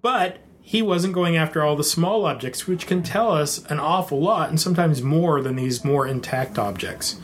But 0.00 0.38
he 0.60 0.82
wasn't 0.82 1.14
going 1.14 1.36
after 1.36 1.62
all 1.62 1.76
the 1.76 1.84
small 1.84 2.24
objects, 2.24 2.66
which 2.66 2.86
can 2.86 3.02
tell 3.02 3.30
us 3.30 3.64
an 3.66 3.78
awful 3.78 4.20
lot, 4.20 4.48
and 4.48 4.60
sometimes 4.60 5.02
more 5.02 5.40
than 5.40 5.56
these 5.56 5.84
more 5.84 6.06
intact 6.06 6.58
objects. 6.58 7.20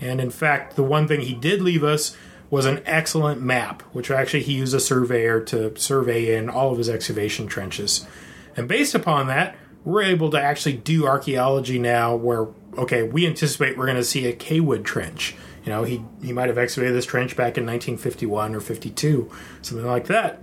And 0.00 0.20
in 0.20 0.30
fact, 0.30 0.76
the 0.76 0.82
one 0.82 1.06
thing 1.06 1.20
he 1.20 1.34
did 1.34 1.60
leave 1.60 1.84
us 1.84 2.16
was 2.52 2.66
an 2.66 2.82
excellent 2.84 3.40
map, 3.40 3.80
which 3.94 4.10
actually 4.10 4.42
he 4.42 4.52
used 4.52 4.74
a 4.74 4.78
surveyor 4.78 5.40
to 5.40 5.74
survey 5.74 6.36
in 6.36 6.50
all 6.50 6.70
of 6.70 6.76
his 6.76 6.90
excavation 6.90 7.46
trenches. 7.46 8.06
And 8.54 8.68
based 8.68 8.94
upon 8.94 9.26
that, 9.28 9.56
we're 9.86 10.02
able 10.02 10.28
to 10.32 10.40
actually 10.40 10.74
do 10.74 11.06
archaeology 11.06 11.78
now 11.78 12.14
where, 12.14 12.48
okay, 12.76 13.04
we 13.04 13.26
anticipate 13.26 13.78
we're 13.78 13.86
going 13.86 13.96
to 13.96 14.04
see 14.04 14.26
a 14.26 14.34
Caywood 14.34 14.84
trench. 14.84 15.34
You 15.64 15.70
know, 15.70 15.84
he, 15.84 16.04
he 16.22 16.34
might 16.34 16.48
have 16.48 16.58
excavated 16.58 16.94
this 16.94 17.06
trench 17.06 17.36
back 17.36 17.56
in 17.56 17.64
1951 17.64 18.54
or 18.54 18.60
52, 18.60 19.30
something 19.62 19.86
like 19.86 20.08
that. 20.08 20.42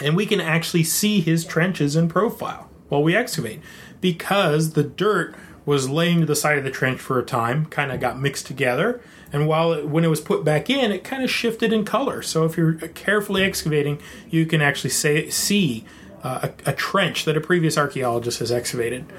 And 0.00 0.14
we 0.14 0.26
can 0.26 0.40
actually 0.40 0.84
see 0.84 1.20
his 1.20 1.44
trenches 1.44 1.96
in 1.96 2.08
profile 2.08 2.70
while 2.88 3.02
we 3.02 3.16
excavate 3.16 3.60
because 4.00 4.74
the 4.74 4.84
dirt 4.84 5.34
was 5.66 5.88
laying 5.88 6.20
to 6.20 6.26
the 6.26 6.36
side 6.36 6.58
of 6.58 6.64
the 6.64 6.70
trench 6.70 7.00
for 7.00 7.18
a 7.18 7.24
time, 7.24 7.66
kind 7.66 7.90
of 7.90 7.98
got 7.98 8.20
mixed 8.20 8.46
together, 8.46 9.02
and 9.34 9.48
while 9.48 9.72
it, 9.72 9.88
when 9.88 10.04
it 10.04 10.08
was 10.08 10.20
put 10.20 10.44
back 10.44 10.70
in, 10.70 10.92
it 10.92 11.02
kind 11.02 11.24
of 11.24 11.28
shifted 11.28 11.72
in 11.72 11.84
color. 11.84 12.22
So 12.22 12.44
if 12.44 12.56
you're 12.56 12.74
carefully 12.74 13.42
excavating, 13.42 14.00
you 14.30 14.46
can 14.46 14.62
actually 14.62 14.90
say, 14.90 15.28
see 15.28 15.84
uh, 16.22 16.50
a, 16.66 16.70
a 16.70 16.72
trench 16.72 17.24
that 17.24 17.36
a 17.36 17.40
previous 17.40 17.76
archaeologist 17.76 18.38
has 18.38 18.52
excavated. 18.52 19.12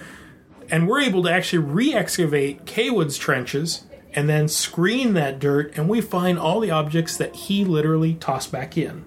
And 0.72 0.88
we're 0.88 1.02
able 1.02 1.22
to 1.24 1.30
actually 1.30 1.60
re 1.60 1.94
excavate 1.94 2.66
Caywood's 2.66 3.18
trenches 3.18 3.84
and 4.14 4.30
then 4.30 4.48
screen 4.48 5.16
that 5.16 5.38
dirt, 5.38 5.78
and 5.78 5.90
we 5.90 6.00
find 6.00 6.40
all 6.40 6.62
the 6.62 6.72
objects 6.72 7.18
that 7.18 7.36
he 7.36 7.66
literally 7.66 8.14
tossed 8.14 8.54
back 8.54 8.78
in. 8.78 9.04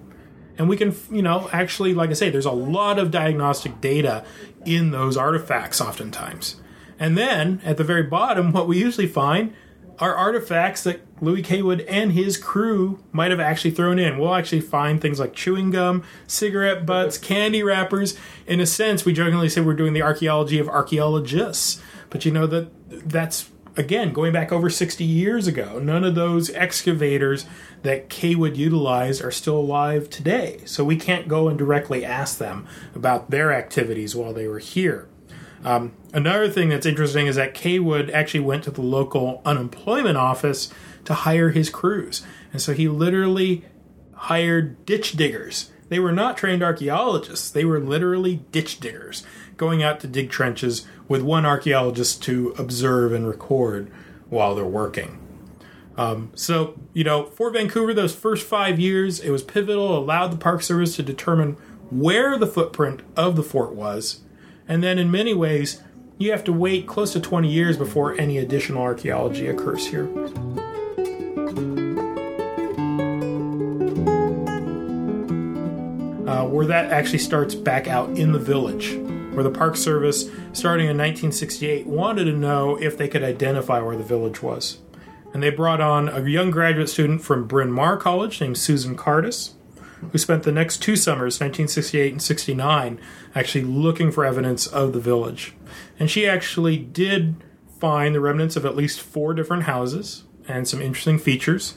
And 0.59 0.69
we 0.69 0.77
can, 0.77 0.95
you 1.09 1.23
know, 1.23 1.49
actually, 1.51 1.95
like 1.95 2.11
I 2.11 2.13
say, 2.13 2.29
there's 2.29 2.45
a 2.45 2.51
lot 2.51 2.99
of 2.99 3.09
diagnostic 3.09 3.81
data 3.81 4.23
in 4.63 4.91
those 4.91 5.17
artifacts 5.17 5.81
oftentimes. 5.81 6.57
And 6.99 7.17
then 7.17 7.61
at 7.65 7.77
the 7.77 7.83
very 7.83 8.03
bottom, 8.03 8.51
what 8.51 8.67
we 8.67 8.77
usually 8.77 9.07
find 9.07 9.55
are 9.99 10.15
artifacts 10.15 10.83
that 10.83 11.01
Louis 11.21 11.41
Caywood 11.41 11.85
and 11.87 12.13
his 12.13 12.37
crew 12.37 13.03
might 13.11 13.31
have 13.31 13.39
actually 13.39 13.71
thrown 13.71 13.99
in. 13.99 14.17
We'll 14.17 14.35
actually 14.35 14.61
find 14.61 15.01
things 15.01 15.19
like 15.19 15.33
chewing 15.33 15.71
gum, 15.71 16.03
cigarette 16.25 16.85
butts, 16.85 17.17
candy 17.17 17.63
wrappers. 17.63 18.17
In 18.47 18.59
a 18.59 18.65
sense, 18.65 19.03
we 19.03 19.13
jokingly 19.13 19.49
say 19.49 19.61
we're 19.61 19.73
doing 19.73 19.93
the 19.93 20.01
archaeology 20.01 20.59
of 20.59 20.69
archaeologists. 20.69 21.81
But 22.09 22.25
you 22.25 22.31
know 22.31 22.47
that 22.47 22.69
that's 23.09 23.49
again 23.75 24.11
going 24.13 24.33
back 24.33 24.51
over 24.51 24.69
60 24.69 25.03
years 25.03 25.47
ago. 25.47 25.79
None 25.79 26.03
of 26.03 26.15
those 26.15 26.49
excavators 26.51 27.45
that 27.83 28.09
Caywood 28.09 28.55
utilized 28.55 29.23
are 29.23 29.31
still 29.31 29.57
alive 29.57 30.09
today. 30.09 30.61
So 30.65 30.83
we 30.83 30.95
can't 30.95 31.27
go 31.27 31.47
and 31.47 31.57
directly 31.57 32.05
ask 32.05 32.37
them 32.37 32.67
about 32.95 33.31
their 33.31 33.53
activities 33.53 34.15
while 34.15 34.33
they 34.33 34.47
were 34.47 34.59
here. 34.59 35.07
Um, 35.63 35.93
another 36.13 36.49
thing 36.49 36.69
that's 36.69 36.85
interesting 36.85 37.27
is 37.27 37.35
that 37.35 37.53
Caywood 37.53 38.11
actually 38.11 38.39
went 38.41 38.63
to 38.63 38.71
the 38.71 38.81
local 38.81 39.41
unemployment 39.45 40.17
office 40.17 40.71
to 41.05 41.13
hire 41.13 41.49
his 41.49 41.69
crews. 41.69 42.21
And 42.53 42.61
so 42.61 42.73
he 42.73 42.87
literally 42.87 43.65
hired 44.13 44.85
ditch 44.85 45.13
diggers. 45.13 45.71
They 45.89 45.99
were 45.99 46.11
not 46.11 46.37
trained 46.37 46.61
archaeologists, 46.61 47.49
they 47.49 47.65
were 47.65 47.79
literally 47.79 48.43
ditch 48.51 48.79
diggers, 48.79 49.23
going 49.57 49.81
out 49.81 49.99
to 50.01 50.07
dig 50.07 50.29
trenches 50.29 50.85
with 51.07 51.23
one 51.23 51.45
archaeologist 51.45 52.21
to 52.23 52.53
observe 52.57 53.11
and 53.11 53.27
record 53.27 53.91
while 54.29 54.53
they're 54.53 54.65
working. 54.65 55.19
Um, 55.97 56.31
so, 56.35 56.79
you 56.93 57.03
know, 57.03 57.25
Fort 57.25 57.53
Vancouver, 57.53 57.93
those 57.93 58.15
first 58.15 58.47
five 58.47 58.79
years, 58.79 59.19
it 59.19 59.31
was 59.31 59.43
pivotal, 59.43 59.97
allowed 59.97 60.31
the 60.31 60.37
Park 60.37 60.61
Service 60.61 60.95
to 60.95 61.03
determine 61.03 61.57
where 61.89 62.37
the 62.37 62.47
footprint 62.47 63.01
of 63.17 63.35
the 63.35 63.43
fort 63.43 63.73
was 63.73 64.21
and 64.69 64.83
then 64.83 64.99
in 64.99 65.09
many 65.09 65.33
ways, 65.33 65.81
you 66.19 66.31
have 66.31 66.43
to 66.43 66.53
wait 66.53 66.85
close 66.85 67.11
to 67.13 67.19
20 67.19 67.51
years 67.51 67.75
before 67.75 68.17
any 68.19 68.37
additional 68.37 68.83
archaeology 68.83 69.47
occurs 69.47 69.87
here. 69.87 70.05
Uh, 76.27 76.45
where 76.45 76.67
that 76.67 76.91
actually 76.91 77.17
starts 77.17 77.55
back 77.55 77.87
out 77.87 78.09
in 78.11 78.31
the 78.31 78.39
village, 78.39 78.95
where 79.33 79.43
the 79.43 79.49
Park 79.49 79.75
Service, 79.75 80.29
starting 80.53 80.85
in 80.85 80.97
1968, 80.97 81.87
wanted 81.87 82.25
to 82.25 82.33
know 82.33 82.79
if 82.79 82.95
they 82.95 83.07
could 83.07 83.23
identify 83.23 83.81
where 83.81 83.97
the 83.97 84.03
village 84.03 84.43
was. 84.43 84.77
And 85.33 85.41
they 85.41 85.49
brought 85.49 85.81
on 85.81 86.09
a 86.09 86.27
young 86.29 86.51
graduate 86.51 86.89
student 86.89 87.23
from 87.23 87.47
Bryn 87.47 87.71
Mawr 87.71 87.97
College 87.97 88.39
named 88.39 88.59
Susan 88.59 88.95
Kardas 88.95 89.53
who 90.11 90.17
spent 90.17 90.43
the 90.43 90.51
next 90.51 90.81
two 90.81 90.95
summers, 90.95 91.39
1968 91.39 92.11
and 92.11 92.21
69, 92.21 92.99
actually 93.35 93.63
looking 93.63 94.11
for 94.11 94.25
evidence 94.25 94.67
of 94.67 94.93
the 94.93 94.99
village. 94.99 95.53
And 95.99 96.09
she 96.09 96.27
actually 96.27 96.77
did 96.77 97.35
find 97.79 98.13
the 98.13 98.19
remnants 98.19 98.55
of 98.55 98.65
at 98.65 98.75
least 98.75 99.01
four 99.01 99.33
different 99.33 99.63
houses 99.63 100.23
and 100.47 100.67
some 100.67 100.81
interesting 100.81 101.19
features. 101.19 101.73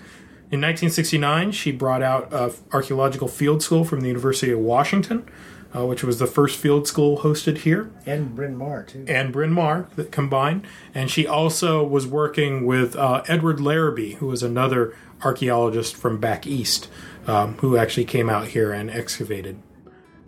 In 0.50 0.60
1969, 0.60 1.52
she 1.52 1.72
brought 1.72 2.02
out 2.02 2.32
an 2.32 2.52
archaeological 2.72 3.28
field 3.28 3.62
school 3.62 3.84
from 3.84 4.00
the 4.00 4.08
University 4.08 4.52
of 4.52 4.58
Washington, 4.58 5.26
uh, 5.74 5.86
which 5.86 6.04
was 6.04 6.18
the 6.18 6.26
first 6.26 6.58
field 6.58 6.86
school 6.86 7.18
hosted 7.18 7.58
here. 7.58 7.90
And 8.04 8.34
Bryn 8.34 8.56
Mawr, 8.56 8.82
too. 8.82 9.04
And 9.08 9.32
Bryn 9.32 9.52
Mawr 9.52 9.88
that 9.96 10.12
combined. 10.12 10.66
And 10.94 11.10
she 11.10 11.26
also 11.26 11.82
was 11.82 12.06
working 12.06 12.66
with 12.66 12.94
uh, 12.96 13.22
Edward 13.28 13.60
Larrabee, 13.60 14.14
who 14.16 14.26
was 14.26 14.42
another 14.42 14.94
archaeologist 15.24 15.96
from 15.96 16.18
back 16.18 16.46
east 16.46 16.88
um, 17.26 17.54
who 17.58 17.76
actually 17.76 18.04
came 18.04 18.28
out 18.28 18.48
here 18.48 18.72
and 18.72 18.90
excavated. 18.90 19.60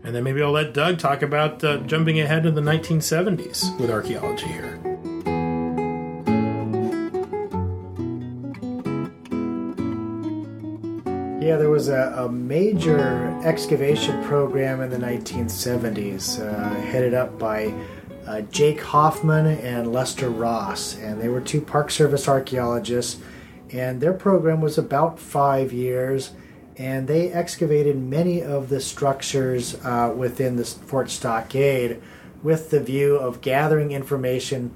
And 0.03 0.15
then 0.15 0.23
maybe 0.23 0.43
I'll 0.43 0.53
let 0.53 0.75
Doug 0.75 0.99
talk 0.99 1.23
about 1.23 1.65
uh, 1.65 1.79
jumping 1.79 2.21
ahead 2.21 2.43
to 2.43 2.51
the 2.51 2.61
1970s 2.61 3.79
with 3.81 3.91
archaeology 3.91 4.47
here. 4.47 4.79
Yeah, 11.41 11.57
there 11.57 11.71
was 11.71 11.89
a, 11.89 12.15
a 12.17 12.29
major 12.31 13.39
excavation 13.45 14.23
program 14.25 14.81
in 14.81 14.91
the 14.91 14.97
1970s, 14.97 16.41
uh, 16.41 16.75
headed 16.81 17.13
up 17.13 17.39
by 17.39 17.75
uh, 18.27 18.41
Jake 18.43 18.81
Hoffman 18.81 19.47
and 19.47 19.93
Lester 19.93 20.31
Ross, 20.31 20.97
and 20.97 21.21
they 21.21 21.29
were 21.29 21.41
two 21.41 21.61
Park 21.61 21.91
Service 21.91 22.29
archaeologists. 22.29 23.21
And 23.71 24.01
their 24.01 24.13
program 24.13 24.61
was 24.61 24.79
about 24.79 25.19
five 25.19 25.73
years 25.73 26.31
and 26.77 27.07
they 27.07 27.33
excavated 27.33 27.97
many 27.97 28.43
of 28.43 28.69
the 28.69 28.81
structures 28.81 29.77
uh, 29.85 30.13
within 30.17 30.57
the 30.57 30.65
fort 30.65 31.11
stockade 31.11 32.01
with 32.43 32.71
the 32.71 32.81
view 32.81 33.17
of 33.17 33.41
gathering 33.41 33.93
information 33.93 34.75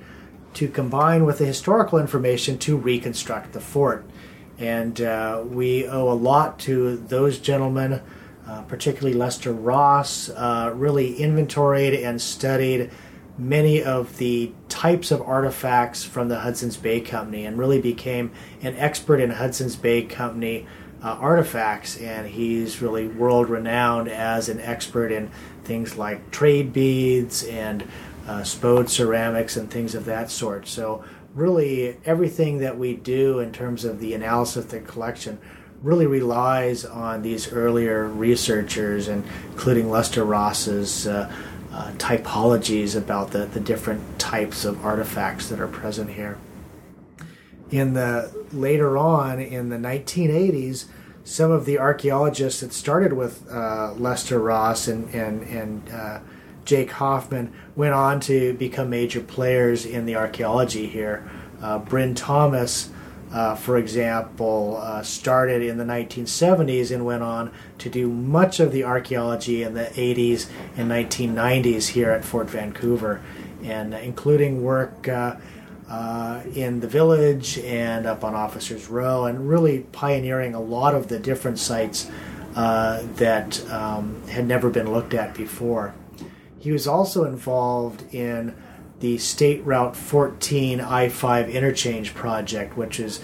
to 0.54 0.68
combine 0.68 1.24
with 1.24 1.38
the 1.38 1.44
historical 1.44 1.98
information 1.98 2.56
to 2.58 2.76
reconstruct 2.76 3.52
the 3.52 3.60
fort. 3.60 4.04
And 4.58 5.00
uh, 5.00 5.44
we 5.46 5.86
owe 5.86 6.10
a 6.10 6.14
lot 6.14 6.58
to 6.60 6.96
those 6.96 7.38
gentlemen, 7.38 8.00
uh, 8.46 8.62
particularly 8.62 9.16
Lester 9.16 9.52
Ross, 9.52 10.30
uh, 10.30 10.72
really 10.74 11.16
inventoried 11.16 11.94
and 11.94 12.20
studied 12.20 12.90
many 13.36 13.82
of 13.82 14.18
the 14.18 14.52
types 14.68 15.12
of 15.12 15.22
artifacts 15.22 16.02
from 16.02 16.28
the 16.28 16.40
Hudson's 16.40 16.76
Bay 16.76 17.00
Company 17.00 17.46
and 17.46 17.56
really 17.56 17.80
became 17.80 18.32
an 18.62 18.74
expert 18.76 19.20
in 19.20 19.30
Hudson's 19.30 19.76
Bay 19.76 20.02
Company 20.02 20.66
uh, 21.02 21.16
artifacts, 21.20 21.96
and 21.98 22.26
he's 22.26 22.82
really 22.82 23.06
world 23.06 23.48
renowned 23.48 24.08
as 24.08 24.48
an 24.48 24.60
expert 24.60 25.12
in 25.12 25.30
things 25.64 25.96
like 25.96 26.30
trade 26.30 26.72
beads 26.72 27.44
and 27.44 27.86
uh, 28.26 28.42
spode 28.42 28.90
ceramics 28.90 29.56
and 29.56 29.70
things 29.70 29.94
of 29.94 30.04
that 30.06 30.30
sort. 30.30 30.66
So, 30.66 31.04
really, 31.34 31.96
everything 32.04 32.58
that 32.58 32.78
we 32.78 32.94
do 32.94 33.38
in 33.38 33.52
terms 33.52 33.84
of 33.84 34.00
the 34.00 34.14
analysis 34.14 34.64
of 34.64 34.70
the 34.70 34.80
collection 34.80 35.38
really 35.82 36.06
relies 36.06 36.84
on 36.84 37.22
these 37.22 37.52
earlier 37.52 38.08
researchers, 38.08 39.08
including 39.08 39.90
Lester 39.90 40.24
Ross's. 40.24 41.06
Uh, 41.06 41.32
uh, 41.70 41.92
typologies 41.92 42.96
about 42.96 43.30
the, 43.30 43.44
the 43.44 43.60
different 43.60 44.18
types 44.18 44.64
of 44.64 44.84
artifacts 44.84 45.50
that 45.50 45.60
are 45.60 45.68
present 45.68 46.10
here 46.10 46.38
in 47.70 47.94
the 47.94 48.32
later 48.52 48.96
on 48.96 49.40
in 49.40 49.68
the 49.68 49.76
1980s, 49.76 50.86
some 51.24 51.50
of 51.50 51.66
the 51.66 51.78
archaeologists 51.78 52.60
that 52.60 52.72
started 52.72 53.12
with 53.12 53.50
uh, 53.50 53.92
Lester 53.96 54.38
Ross 54.38 54.88
and 54.88 55.12
and 55.14 55.42
and 55.42 55.90
uh, 55.90 56.20
Jake 56.64 56.92
Hoffman 56.92 57.52
went 57.76 57.94
on 57.94 58.20
to 58.20 58.54
become 58.54 58.90
major 58.90 59.20
players 59.20 59.86
in 59.86 60.06
the 60.06 60.16
archaeology 60.16 60.86
here. 60.86 61.28
Uh, 61.62 61.78
Bryn 61.78 62.14
Thomas, 62.14 62.90
uh, 63.32 63.54
for 63.54 63.78
example, 63.78 64.78
uh, 64.80 65.02
started 65.02 65.62
in 65.62 65.78
the 65.78 65.84
1970s 65.84 66.94
and 66.94 67.04
went 67.04 67.22
on 67.22 67.50
to 67.78 67.88
do 67.88 68.08
much 68.08 68.60
of 68.60 68.72
the 68.72 68.84
archaeology 68.84 69.62
in 69.62 69.74
the 69.74 69.84
80s 69.84 70.48
and 70.76 70.90
1990s 70.90 71.88
here 71.88 72.10
at 72.10 72.24
Fort 72.24 72.50
Vancouver, 72.50 73.22
and 73.62 73.94
including 73.94 74.62
work 74.62 75.08
uh, 75.88 76.42
in 76.54 76.80
the 76.80 76.88
village 76.88 77.58
and 77.58 78.06
up 78.06 78.24
on 78.24 78.34
Officers 78.34 78.88
Row, 78.88 79.24
and 79.24 79.48
really 79.48 79.80
pioneering 79.92 80.54
a 80.54 80.60
lot 80.60 80.94
of 80.94 81.08
the 81.08 81.18
different 81.18 81.58
sites 81.58 82.10
uh, 82.54 83.02
that 83.16 83.64
um, 83.70 84.20
had 84.28 84.46
never 84.46 84.70
been 84.70 84.92
looked 84.92 85.14
at 85.14 85.34
before. 85.34 85.94
He 86.58 86.72
was 86.72 86.86
also 86.86 87.24
involved 87.24 88.12
in 88.12 88.54
the 89.00 89.18
State 89.18 89.64
Route 89.64 89.96
14 89.96 90.80
I 90.80 91.08
5 91.08 91.48
interchange 91.50 92.14
project, 92.14 92.76
which 92.76 92.98
is 92.98 93.20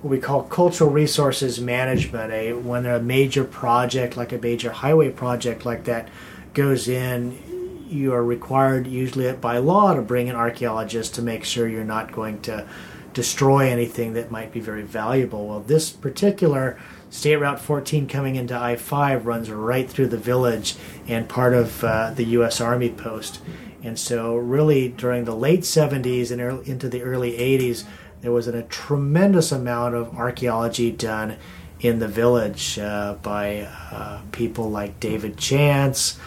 what 0.00 0.10
we 0.10 0.18
call 0.18 0.42
cultural 0.44 0.90
resources 0.90 1.60
management. 1.60 2.32
A 2.32 2.54
when 2.54 2.86
a 2.86 2.98
major 2.98 3.44
project 3.44 4.16
like 4.16 4.32
a 4.32 4.38
major 4.38 4.72
highway 4.72 5.10
project 5.10 5.66
like 5.66 5.84
that 5.84 6.08
goes 6.54 6.88
in, 6.88 7.38
you 7.88 8.12
are 8.12 8.24
required 8.24 8.86
usually 8.86 9.32
by 9.32 9.58
law 9.58 9.94
to 9.94 10.02
bring 10.02 10.28
an 10.28 10.36
archaeologist 10.36 11.14
to 11.14 11.22
make 11.22 11.44
sure 11.44 11.68
you're 11.68 11.84
not 11.84 12.12
going 12.12 12.40
to 12.42 12.66
destroy 13.12 13.68
anything 13.68 14.12
that 14.12 14.30
might 14.30 14.52
be 14.52 14.60
very 14.60 14.82
valuable. 14.82 15.48
Well, 15.48 15.60
this 15.60 15.90
particular 15.90 16.78
State 17.10 17.36
Route 17.36 17.60
14 17.60 18.06
coming 18.06 18.36
into 18.36 18.56
I 18.56 18.76
5 18.76 19.26
runs 19.26 19.50
right 19.50 19.88
through 19.88 20.08
the 20.08 20.18
village 20.18 20.76
and 21.06 21.28
part 21.28 21.54
of 21.54 21.82
uh, 21.82 22.12
the 22.12 22.24
U.S. 22.24 22.60
Army 22.60 22.90
post. 22.90 23.40
And 23.82 23.98
so, 23.98 24.36
really, 24.36 24.88
during 24.88 25.24
the 25.24 25.34
late 25.34 25.60
70s 25.60 26.30
and 26.30 26.40
early, 26.40 26.68
into 26.68 26.88
the 26.88 27.02
early 27.02 27.32
80s, 27.32 27.84
there 28.20 28.32
was 28.32 28.46
a 28.48 28.62
tremendous 28.64 29.52
amount 29.52 29.94
of 29.94 30.14
archaeology 30.14 30.90
done 30.90 31.36
in 31.80 32.00
the 32.00 32.08
village 32.08 32.78
uh, 32.78 33.14
by 33.22 33.68
uh, 33.92 34.20
people 34.32 34.70
like 34.70 34.98
David 34.98 35.36
Chance, 35.36 36.18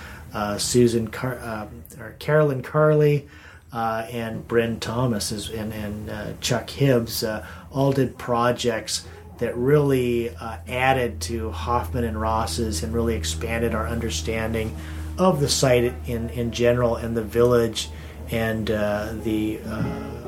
Susan 0.58 1.08
Car- 1.08 1.40
uh, 1.40 1.68
or 2.00 2.16
Carolyn 2.20 2.62
Carley, 2.62 3.28
uh, 3.74 4.06
and 4.12 4.48
Bryn 4.48 4.80
Thomas 4.80 5.32
and, 5.50 5.74
and 5.74 6.10
uh, 6.10 6.34
Chuck 6.42 6.70
Hibbs 6.70 7.24
all 7.72 7.92
did 7.92 8.18
projects 8.18 9.06
that 9.38 9.56
really 9.58 10.30
added 10.68 11.22
to 11.22 11.52
Hoffman 11.52 12.04
and 12.04 12.20
Ross's 12.20 12.84
and 12.84 12.94
really 12.94 13.16
expanded 13.16 13.74
our 13.74 13.88
understanding 13.88 14.76
of 15.18 15.40
the 15.40 15.50
site 15.50 15.94
in, 16.06 16.30
in 16.30 16.52
general 16.52 16.96
and 16.96 17.16
the 17.16 17.24
village 17.24 17.90
and 18.30 18.68
the 18.68 19.60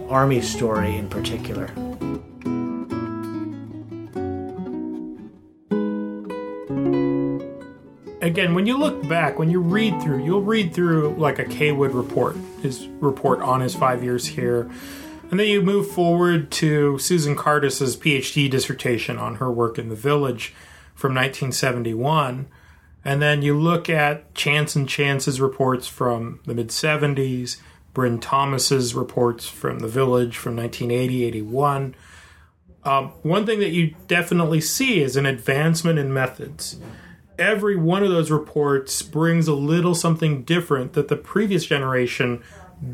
Army 0.09 0.41
story 0.41 0.95
in 0.95 1.09
particular. 1.09 1.69
Again, 8.33 8.55
when 8.55 8.65
you 8.65 8.79
look 8.79 9.07
back, 9.07 9.37
when 9.37 9.51
you 9.51 9.59
read 9.59 10.01
through, 10.01 10.25
you'll 10.25 10.41
read 10.41 10.73
through 10.73 11.13
like 11.19 11.37
a 11.37 11.45
Caywood 11.45 11.93
report, 11.93 12.35
his 12.63 12.87
report 12.99 13.41
on 13.41 13.61
his 13.61 13.75
five 13.75 14.03
years 14.03 14.25
here. 14.25 14.71
And 15.29 15.39
then 15.39 15.45
you 15.45 15.61
move 15.61 15.91
forward 15.91 16.49
to 16.53 16.97
Susan 16.97 17.35
Kardas's 17.35 17.95
PhD 17.95 18.49
dissertation 18.49 19.19
on 19.19 19.35
her 19.35 19.51
work 19.51 19.77
in 19.77 19.89
the 19.89 19.95
village 19.95 20.51
from 20.95 21.11
1971. 21.13 22.47
And 23.05 23.21
then 23.21 23.43
you 23.43 23.55
look 23.55 23.87
at 23.87 24.33
Chance 24.33 24.75
and 24.75 24.89
Chance's 24.89 25.39
reports 25.39 25.87
from 25.87 26.39
the 26.47 26.55
mid 26.55 26.69
70s, 26.69 27.57
Bryn 27.93 28.19
Thomas's 28.19 28.95
reports 28.95 29.47
from 29.47 29.77
the 29.77 29.87
village 29.87 30.37
from 30.37 30.55
1980 30.55 31.23
81. 31.23 31.95
Um, 32.83 33.09
one 33.21 33.45
thing 33.45 33.59
that 33.59 33.73
you 33.73 33.93
definitely 34.07 34.59
see 34.59 35.03
is 35.03 35.15
an 35.17 35.27
advancement 35.27 35.99
in 35.99 36.11
methods. 36.11 36.79
Every 37.37 37.75
one 37.75 38.03
of 38.03 38.09
those 38.09 38.31
reports 38.31 39.01
brings 39.01 39.47
a 39.47 39.53
little 39.53 39.95
something 39.95 40.43
different 40.43 40.93
that 40.93 41.07
the 41.07 41.15
previous 41.15 41.65
generation 41.65 42.43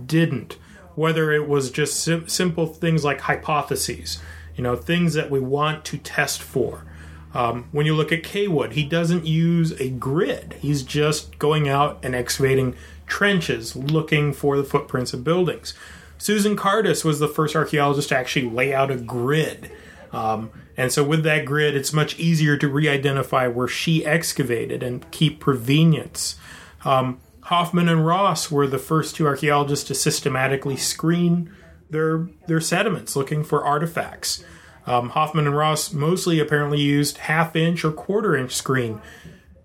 didn't. 0.06 0.58
Whether 0.96 1.32
it 1.32 1.48
was 1.48 1.72
just 1.72 2.02
sim- 2.02 2.28
simple 2.28 2.68
things 2.68 3.04
like 3.04 3.22
hypotheses, 3.22 4.20
you 4.56 4.64
know, 4.64 4.76
things 4.76 5.14
that 5.14 5.30
we 5.30 5.40
want 5.40 5.86
to 5.86 5.98
test 5.98 6.42
for. 6.42 6.86
Um, 7.34 7.70
when 7.72 7.86
you 7.86 7.96
look 7.96 8.12
at 8.12 8.24
Caywood, 8.24 8.74
he 8.74 8.84
doesn't 8.84 9.26
use 9.26 9.80
a 9.80 9.90
grid. 9.90 10.56
He's 10.60 10.84
just 10.84 11.38
going 11.38 11.70
out 11.70 12.00
and 12.04 12.16
excavating 12.16 12.76
trenches 13.06 13.76
looking 13.76 14.34
for 14.34 14.58
the 14.58 14.64
footprints 14.64 15.14
of 15.14 15.24
buildings. 15.24 15.74
Susan 16.18 16.58
Kardas 16.58 17.06
was 17.06 17.20
the 17.20 17.28
first 17.28 17.56
archaeologist 17.56 18.10
to 18.10 18.18
actually 18.18 18.50
lay 18.50 18.74
out 18.74 18.92
a 18.92 18.98
grid. 18.98 19.72
Um, 20.12 20.52
and 20.80 20.94
so, 20.94 21.04
with 21.04 21.24
that 21.24 21.44
grid, 21.44 21.76
it's 21.76 21.92
much 21.92 22.18
easier 22.18 22.56
to 22.56 22.70
re 22.70 22.88
identify 22.88 23.48
where 23.48 23.68
she 23.68 24.06
excavated 24.06 24.82
and 24.82 25.12
keep 25.12 25.42
provenience. 25.42 26.38
Um, 26.86 27.20
Hoffman 27.42 27.90
and 27.90 28.06
Ross 28.06 28.50
were 28.50 28.66
the 28.66 28.80
first 28.80 29.18
two 29.18 29.28
archaeologists 29.28 29.86
to 29.90 29.94
systematically 29.94 30.78
screen 30.78 31.54
their, 31.90 32.30
their 32.48 32.62
sediments 32.62 33.18
looking 33.18 33.44
for 33.44 33.66
artifacts. 33.66 34.42
Um, 34.86 35.10
Hoffman 35.10 35.48
and 35.48 35.58
Ross 35.58 35.92
mostly 35.92 36.40
apparently 36.40 36.80
used 36.80 37.18
half 37.18 37.58
inch 37.58 37.84
or 37.84 37.92
quarter 37.92 38.38
inch 38.38 38.56
screen. 38.56 39.02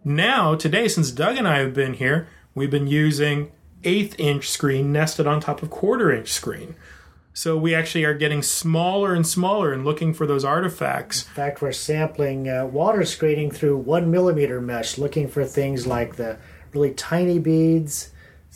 Now, 0.03 0.57
today, 0.57 0.89
since 0.89 1.13
Doug 1.13 1.37
and 1.37 1.47
I 1.47 1.61
have 1.61 1.75
been 1.75 1.95
here, 1.95 2.27
we've 2.57 2.73
been 2.73 2.89
using 2.89 3.53
eighth 3.85 4.19
inch 4.19 4.51
screen 4.51 4.93
nested 4.93 5.29
on 5.29 5.39
top 5.39 5.63
of 5.63 5.71
quarter 5.71 6.11
inch 6.11 6.33
screen. 6.33 6.75
So 7.37 7.59
we 7.59 7.75
actually 7.75 8.05
are 8.05 8.15
getting 8.15 8.43
smaller 8.43 9.13
and 9.13 9.27
smaller 9.27 9.73
and 9.73 9.85
looking 9.85 10.15
for 10.15 10.25
those 10.25 10.45
artifacts. 10.45 11.27
In 11.27 11.35
fact, 11.35 11.61
we're 11.61 11.73
sampling 11.73 12.49
uh, 12.49 12.65
water 12.67 13.05
screening 13.05 13.51
through 13.51 13.79
one 13.79 14.09
millimeter 14.09 14.61
mesh, 14.61 14.99
looking 14.99 15.27
for 15.27 15.45
things 15.45 15.85
like 15.85 16.15
the 16.15 16.39
really 16.73 16.93
tiny 16.93 17.41
beads, 17.41 18.13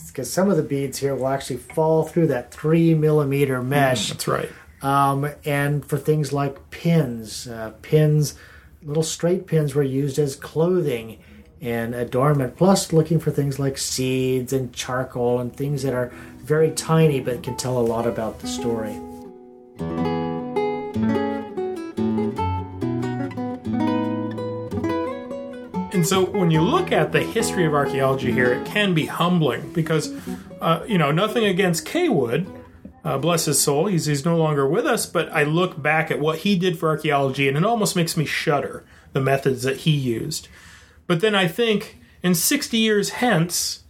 because 0.06 0.32
some 0.32 0.48
of 0.48 0.56
the 0.56 0.62
beads 0.62 0.98
here 0.98 1.16
will 1.16 1.26
actually 1.26 1.56
fall 1.56 2.04
through 2.04 2.28
that 2.28 2.54
three 2.54 2.94
millimeter 2.94 3.60
mesh. 3.64 4.06
Mm, 4.06 4.08
that's 4.10 4.28
right. 4.28 4.50
Um, 4.80 5.28
and 5.44 5.84
for 5.84 5.98
things 5.98 6.32
like 6.32 6.70
pins, 6.70 7.48
uh, 7.48 7.72
pins, 7.82 8.36
little 8.84 9.02
straight 9.02 9.48
pins 9.48 9.74
were 9.74 9.82
used 9.82 10.20
as 10.20 10.36
clothing 10.36 11.18
and 11.60 11.94
adornment, 11.94 12.56
plus 12.56 12.92
looking 12.92 13.18
for 13.18 13.30
things 13.30 13.58
like 13.58 13.78
seeds 13.78 14.52
and 14.52 14.72
charcoal 14.72 15.40
and 15.40 15.54
things 15.54 15.82
that 15.82 15.94
are 15.94 16.12
very 16.38 16.70
tiny 16.70 17.20
but 17.20 17.42
can 17.42 17.56
tell 17.56 17.78
a 17.78 17.80
lot 17.80 18.06
about 18.06 18.38
the 18.40 18.46
story. 18.46 18.98
And 25.98 26.06
so 26.06 26.26
when 26.26 26.52
you 26.52 26.60
look 26.60 26.92
at 26.92 27.10
the 27.10 27.20
history 27.20 27.66
of 27.66 27.74
archaeology 27.74 28.30
here, 28.30 28.52
it 28.52 28.64
can 28.64 28.94
be 28.94 29.06
humbling 29.06 29.72
because, 29.72 30.14
uh, 30.60 30.84
you 30.86 30.96
know, 30.96 31.10
nothing 31.10 31.44
against 31.44 31.86
Caywood. 31.86 32.46
Uh, 33.04 33.18
bless 33.18 33.46
his 33.46 33.60
soul, 33.60 33.86
he's, 33.86 34.06
he's 34.06 34.24
no 34.24 34.36
longer 34.36 34.68
with 34.68 34.86
us, 34.86 35.06
but 35.06 35.28
I 35.32 35.42
look 35.42 35.82
back 35.82 36.10
at 36.10 36.20
what 36.20 36.38
he 36.40 36.56
did 36.56 36.78
for 36.78 36.88
archaeology 36.88 37.48
and 37.48 37.56
it 37.56 37.64
almost 37.64 37.96
makes 37.96 38.16
me 38.16 38.24
shudder 38.24 38.84
the 39.12 39.20
methods 39.20 39.64
that 39.64 39.78
he 39.78 39.90
used. 39.90 40.46
But 41.08 41.20
then 41.20 41.34
I 41.34 41.48
think 41.48 41.98
in 42.22 42.36
60 42.36 42.76
years 42.76 43.10
hence, 43.10 43.82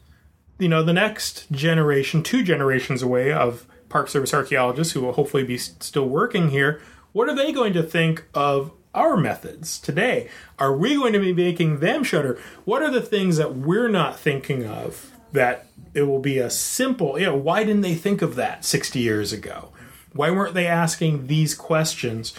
you 0.58 0.68
know, 0.68 0.82
the 0.82 0.94
next 0.94 1.50
generation, 1.52 2.22
two 2.22 2.42
generations 2.42 3.02
away 3.02 3.30
of 3.30 3.66
Park 3.90 4.08
Service 4.08 4.32
archaeologists 4.32 4.94
who 4.94 5.02
will 5.02 5.12
hopefully 5.12 5.44
be 5.44 5.58
still 5.58 6.08
working 6.08 6.48
here, 6.50 6.80
what 7.12 7.28
are 7.28 7.34
they 7.34 7.52
going 7.52 7.74
to 7.74 7.82
think 7.82 8.24
of 8.34 8.72
our 8.94 9.16
methods 9.16 9.78
today? 9.78 10.28
Are 10.58 10.74
we 10.74 10.94
going 10.94 11.12
to 11.12 11.18
be 11.18 11.34
making 11.34 11.80
them 11.80 12.04
shudder? 12.04 12.40
What 12.64 12.82
are 12.82 12.90
the 12.90 13.02
things 13.02 13.36
that 13.36 13.54
we're 13.54 13.88
not 13.88 14.18
thinking 14.18 14.66
of 14.66 15.12
that 15.32 15.66
it 15.94 16.02
will 16.02 16.20
be 16.20 16.38
a 16.38 16.50
simple, 16.50 17.18
you 17.18 17.26
know, 17.26 17.36
why 17.36 17.64
didn't 17.64 17.82
they 17.82 17.94
think 17.94 18.22
of 18.22 18.36
that 18.36 18.64
60 18.64 18.98
years 18.98 19.32
ago? 19.32 19.72
Why 20.12 20.30
weren't 20.30 20.54
they 20.54 20.66
asking 20.66 21.26
these 21.26 21.54
questions? 21.54 22.32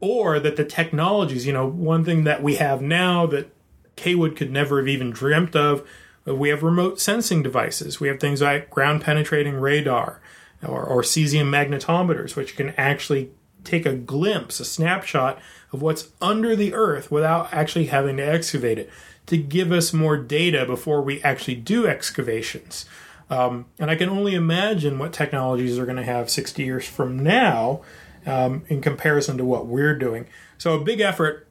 Or 0.00 0.38
that 0.40 0.56
the 0.56 0.64
technologies, 0.64 1.46
you 1.46 1.52
know, 1.52 1.66
one 1.66 2.04
thing 2.04 2.24
that 2.24 2.42
we 2.42 2.54
have 2.56 2.80
now 2.80 3.26
that 3.26 3.52
Caywood 4.00 4.36
could 4.36 4.50
never 4.50 4.78
have 4.78 4.88
even 4.88 5.10
dreamt 5.10 5.54
of. 5.54 5.86
We 6.24 6.48
have 6.48 6.62
remote 6.62 7.00
sensing 7.00 7.42
devices. 7.42 8.00
We 8.00 8.08
have 8.08 8.20
things 8.20 8.42
like 8.42 8.70
ground 8.70 9.02
penetrating 9.02 9.54
radar 9.54 10.20
or, 10.66 10.84
or 10.84 11.02
cesium 11.02 11.50
magnetometers, 11.50 12.36
which 12.36 12.56
can 12.56 12.70
actually 12.76 13.30
take 13.64 13.84
a 13.84 13.94
glimpse, 13.94 14.60
a 14.60 14.64
snapshot 14.64 15.38
of 15.72 15.82
what's 15.82 16.08
under 16.20 16.56
the 16.56 16.72
earth 16.72 17.10
without 17.10 17.52
actually 17.52 17.86
having 17.86 18.16
to 18.16 18.22
excavate 18.22 18.78
it 18.78 18.90
to 19.26 19.36
give 19.36 19.70
us 19.70 19.92
more 19.92 20.16
data 20.16 20.64
before 20.64 21.02
we 21.02 21.22
actually 21.22 21.54
do 21.54 21.86
excavations. 21.86 22.86
Um, 23.28 23.66
and 23.78 23.90
I 23.90 23.96
can 23.96 24.08
only 24.08 24.34
imagine 24.34 24.98
what 24.98 25.12
technologies 25.12 25.78
are 25.78 25.84
going 25.84 25.96
to 25.96 26.02
have 26.02 26.30
60 26.30 26.64
years 26.64 26.86
from 26.86 27.18
now 27.22 27.82
um, 28.26 28.64
in 28.68 28.80
comparison 28.80 29.36
to 29.38 29.44
what 29.44 29.66
we're 29.66 29.96
doing. 29.96 30.26
So, 30.58 30.74
a 30.74 30.82
big 30.82 31.00
effort 31.00 31.46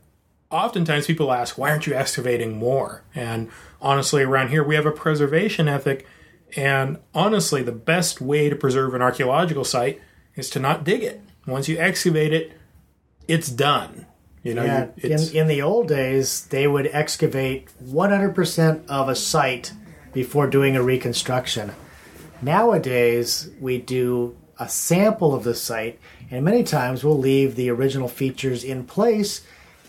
oftentimes 0.52 1.08
people 1.08 1.32
ask, 1.32 1.58
why 1.58 1.70
aren't 1.70 1.88
you 1.88 1.94
excavating 1.94 2.58
more? 2.58 3.04
And 3.14 3.50
honestly, 3.82 4.24
around 4.24 4.50
here, 4.50 4.64
we 4.64 4.76
have 4.76 4.86
a 4.86 4.92
preservation 4.92 5.68
ethic. 5.68 6.08
And 6.56 6.98
honestly, 7.14 7.62
the 7.62 7.72
best 7.72 8.20
way 8.20 8.50
to 8.50 8.56
preserve 8.56 8.94
an 8.94 9.02
archaeological 9.02 9.64
site 9.64 10.02
is 10.36 10.50
to 10.52 10.60
not 10.60 10.84
dig 10.84 11.04
it. 11.04 11.22
Once 11.46 11.68
you 11.68 11.78
excavate 11.78 12.34
it, 12.34 12.54
it's 13.28 13.50
done. 13.50 14.08
You 14.42 14.54
know, 14.56 14.64
Yeah, 14.64 14.86
you, 14.96 15.14
it's, 15.14 15.32
in, 15.32 15.42
in 15.42 15.48
the 15.48 15.62
old 15.62 15.88
days, 15.88 16.46
they 16.46 16.68
would 16.68 16.88
excavate 16.88 17.70
100% 17.84 18.88
of 18.88 19.10
a 19.10 19.16
site 19.16 19.74
before 20.14 20.48
doing 20.48 20.76
a 20.76 20.82
reconstruction. 20.82 21.74
Nowadays, 22.42 23.50
we 23.60 23.78
do 23.78 24.36
a 24.58 24.68
sample 24.68 25.36
of 25.36 25.44
the 25.44 25.54
site, 25.54 26.00
and 26.32 26.44
many 26.44 26.64
times 26.64 27.04
we'll 27.04 27.18
leave 27.18 27.56
the 27.56 27.70
original 27.70 28.08
features 28.08 28.64
in 28.64 28.86
place. 28.86 29.42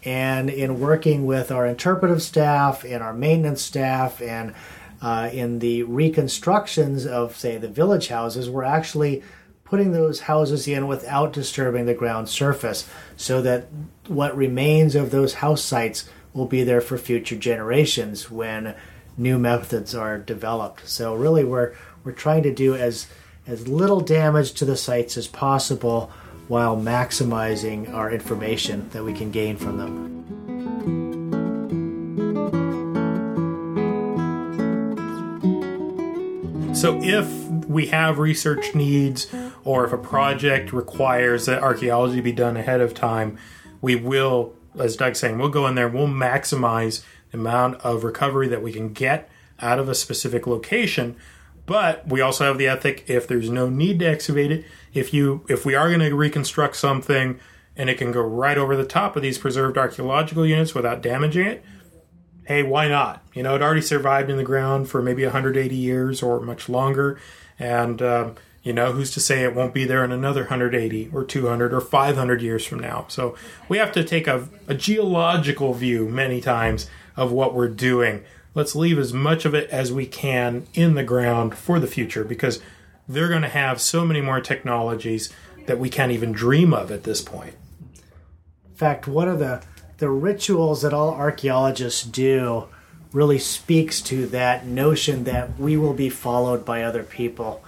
And 0.05 0.49
in 0.49 0.81
working 0.81 1.27
with 1.27 1.51
our 1.51 1.67
interpretive 1.67 2.23
staff 2.23 2.85
and 2.85 3.03
our 3.03 3.13
maintenance 3.13 3.63
staff, 3.63 4.23
and 4.23 4.55
uh, 5.03 5.31
in 5.33 5.59
the 5.59 5.83
reconstructions 5.83 7.07
of, 7.07 7.37
say, 7.37 7.57
the 7.57 7.69
village 7.69 8.09
houses, 8.09 8.49
we're 8.49 8.65
actually 8.65 9.23
putting 9.65 9.93
those 9.93 10.21
houses 10.21 10.67
in 10.67 10.89
without 10.89 11.33
disturbing 11.33 11.87
the 11.87 11.95
ground 11.95 12.29
surface 12.29 12.89
so 13.17 13.41
that 13.41 13.69
what 14.09 14.37
remains 14.37 14.95
of 14.95 15.11
those 15.11 15.35
house 15.35 15.63
sites 15.63 16.09
will 16.35 16.47
be 16.47 16.65
there 16.65 16.81
for 16.81 16.99
future 16.99 17.37
generations 17.37 18.31
when 18.31 18.75
new 19.17 19.39
methods 19.39 19.95
are 19.95 20.19
developed. 20.19 20.89
So 20.89 21.15
really 21.15 21.45
we're 21.45 21.75
we're 22.03 22.13
trying 22.13 22.43
to 22.45 22.53
do 22.53 22.75
as 22.75 23.07
as 23.47 23.69
little 23.69 24.01
damage 24.01 24.53
to 24.55 24.65
the 24.65 24.77
sites 24.77 25.17
as 25.17 25.27
possible 25.29 26.11
while 26.51 26.77
maximizing 26.77 27.89
our 27.95 28.11
information 28.11 28.89
that 28.91 29.05
we 29.05 29.13
can 29.13 29.31
gain 29.31 29.57
from 29.57 29.79
them. 29.79 30.11
So 36.75 37.01
if 37.01 37.29
we 37.69 37.87
have 37.87 38.19
research 38.19 38.75
needs 38.75 39.33
or 39.63 39.85
if 39.85 39.93
a 39.93 39.97
project 39.97 40.73
requires 40.73 41.47
that 41.47 41.63
archaeology 41.63 42.21
be 42.21 42.33
done 42.33 42.57
ahead 42.57 42.81
of 42.81 42.95
time, 42.95 43.39
we 43.81 43.95
will, 43.95 44.53
as 44.77 44.97
Doug's 44.97 45.21
saying, 45.21 45.39
we'll 45.39 45.51
go 45.51 45.69
in 45.69 45.77
there, 45.77 45.87
we'll 45.87 46.09
maximize 46.09 47.05
the 47.31 47.39
amount 47.39 47.81
of 47.83 48.03
recovery 48.03 48.49
that 48.49 48.61
we 48.61 48.73
can 48.73 48.93
get 48.93 49.31
out 49.61 49.79
of 49.79 49.89
a 49.89 49.95
specific 49.95 50.49
location. 50.49 51.15
But 51.71 52.09
we 52.09 52.21
also 52.21 52.47
have 52.47 52.59
the 52.59 52.67
ethic 52.67 53.05
if 53.07 53.29
there's 53.29 53.49
no 53.49 53.69
need 53.69 54.01
to 54.01 54.05
excavate 54.05 54.51
it, 54.51 54.65
if 54.93 55.15
you 55.15 55.45
if 55.49 55.65
we 55.65 55.77
are 55.77 55.87
going 55.87 56.01
to 56.01 56.13
reconstruct 56.17 56.75
something 56.75 57.39
and 57.77 57.89
it 57.89 57.97
can 57.97 58.11
go 58.11 58.23
right 58.23 58.59
over 58.59 58.75
the 58.75 58.85
top 58.85 59.15
of 59.15 59.23
these 59.23 59.39
preserved 59.39 59.79
archaeological 59.79 60.45
units 60.45 60.75
without 60.75 61.01
damaging 61.01 61.47
it, 61.47 61.65
hey, 62.45 62.65
why 62.65 62.89
not? 62.89 63.23
You 63.35 63.45
know, 63.45 63.55
it 63.55 63.63
already 63.63 63.83
survived 63.83 64.29
in 64.29 64.37
the 64.37 64.43
ground 64.43 64.91
for 64.91 65.01
maybe 65.01 65.23
180 65.23 65.77
years 65.77 66.25
or 66.25 66.41
much 66.41 66.69
longer. 66.69 67.21
And, 67.57 68.03
um, 68.03 68.35
you 68.65 68.73
know, 68.73 68.91
who's 68.91 69.13
to 69.13 69.21
say 69.21 69.45
it 69.45 69.55
won't 69.55 69.73
be 69.73 69.85
there 69.85 70.05
in 70.05 70.11
another 70.11 70.41
180 70.41 71.11
or 71.15 71.23
200 71.23 71.73
or 71.73 71.81
500 71.81 72.43
years 72.43 72.67
from 72.67 72.81
now? 72.81 73.05
So 73.07 73.37
we 73.69 73.79
have 73.79 73.93
to 73.93 74.03
take 74.03 74.27
a, 74.27 74.49
a 74.67 74.75
geological 74.75 75.73
view 75.75 76.09
many 76.09 76.41
times 76.41 76.91
of 77.17 77.31
what 77.31 77.55
we're 77.55 77.69
doing. 77.69 78.25
Let's 78.55 78.75
leave 78.75 78.99
as 78.99 79.13
much 79.13 79.45
of 79.45 79.55
it 79.55 79.71
as 79.71 79.93
we 79.93 80.07
can 80.07 80.67
in 80.75 80.95
the 80.95 81.05
ground 81.05 81.57
for 81.57 81.79
the 81.79 81.87
future 81.87 82.25
because 82.25 82.61
they're 83.09 83.29
going 83.29 83.43
to 83.43 83.49
have 83.49 83.81
so 83.81 84.05
many 84.05 84.21
more 84.21 84.41
technologies 84.41 85.33
that 85.67 85.79
we 85.79 85.89
can't 85.89 86.13
even 86.13 86.33
dream 86.33 86.75
of 86.75 86.91
at 86.91 87.05
this 87.05 87.21
point. 87.21 87.55
In 88.69 88.75
fact, 88.75 89.07
one 89.07 89.29
of 89.29 89.39
the 89.39 89.63
the 89.99 90.09
rituals 90.09 90.81
that 90.81 90.95
all 90.95 91.11
archaeologists 91.11 92.03
do 92.03 92.67
really 93.13 93.39
speaks 93.39 94.01
to 94.01 94.27
that 94.29 94.67
notion 94.67 95.25
that 95.25 95.59
we 95.59 95.77
will 95.77 95.93
be 95.93 96.09
followed 96.09 96.65
by 96.65 96.83
other 96.83 97.03
people. 97.03 97.63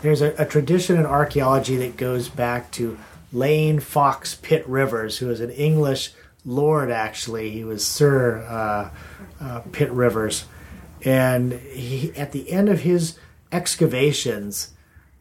There's 0.00 0.22
a, 0.22 0.32
a 0.38 0.46
tradition 0.46 0.96
in 0.96 1.06
archaeology 1.06 1.76
that 1.76 1.96
goes 1.96 2.28
back 2.28 2.70
to 2.72 2.98
Lane 3.32 3.80
Fox 3.80 4.36
Pitt 4.36 4.66
Rivers, 4.68 5.18
who 5.18 5.28
is 5.28 5.40
an 5.40 5.50
English 5.50 6.12
lord, 6.44 6.90
actually. 6.90 7.50
He 7.50 7.64
was 7.64 7.86
Sir 7.86 8.38
uh, 8.48 9.44
uh, 9.44 9.60
Pitt 9.72 9.90
Rivers. 9.90 10.46
And 11.04 11.52
he, 11.52 12.12
at 12.16 12.32
the 12.32 12.50
end 12.50 12.68
of 12.68 12.80
his 12.80 13.18
excavations, 13.50 14.72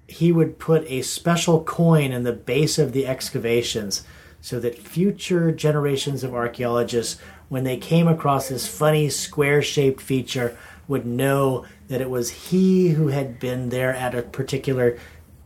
he 0.08 0.32
would 0.32 0.60
put 0.60 0.84
a 0.88 1.02
special 1.02 1.64
coin 1.64 2.12
in 2.12 2.24
the 2.24 2.34
base 2.34 2.78
of 2.78 2.94
the 2.94 3.08
excavations 3.08 4.04
so 4.42 4.60
that 4.60 4.78
future 4.78 5.52
generations 5.52 6.24
of 6.24 6.34
archaeologists, 6.34 7.20
when 7.50 7.64
they 7.64 7.78
came 7.78 8.08
across 8.08 8.50
this 8.50 8.68
funny 8.68 9.10
square 9.10 9.62
shaped 9.62 10.02
feature, 10.02 10.58
would 10.88 11.06
know 11.06 11.66
that 11.88 12.02
it 12.02 12.10
was 12.10 12.32
he 12.32 12.90
who 12.90 13.08
had 13.08 13.40
been 13.40 13.70
there 13.70 13.94
at 13.94 14.16
a 14.16 14.22
particular 14.22 14.98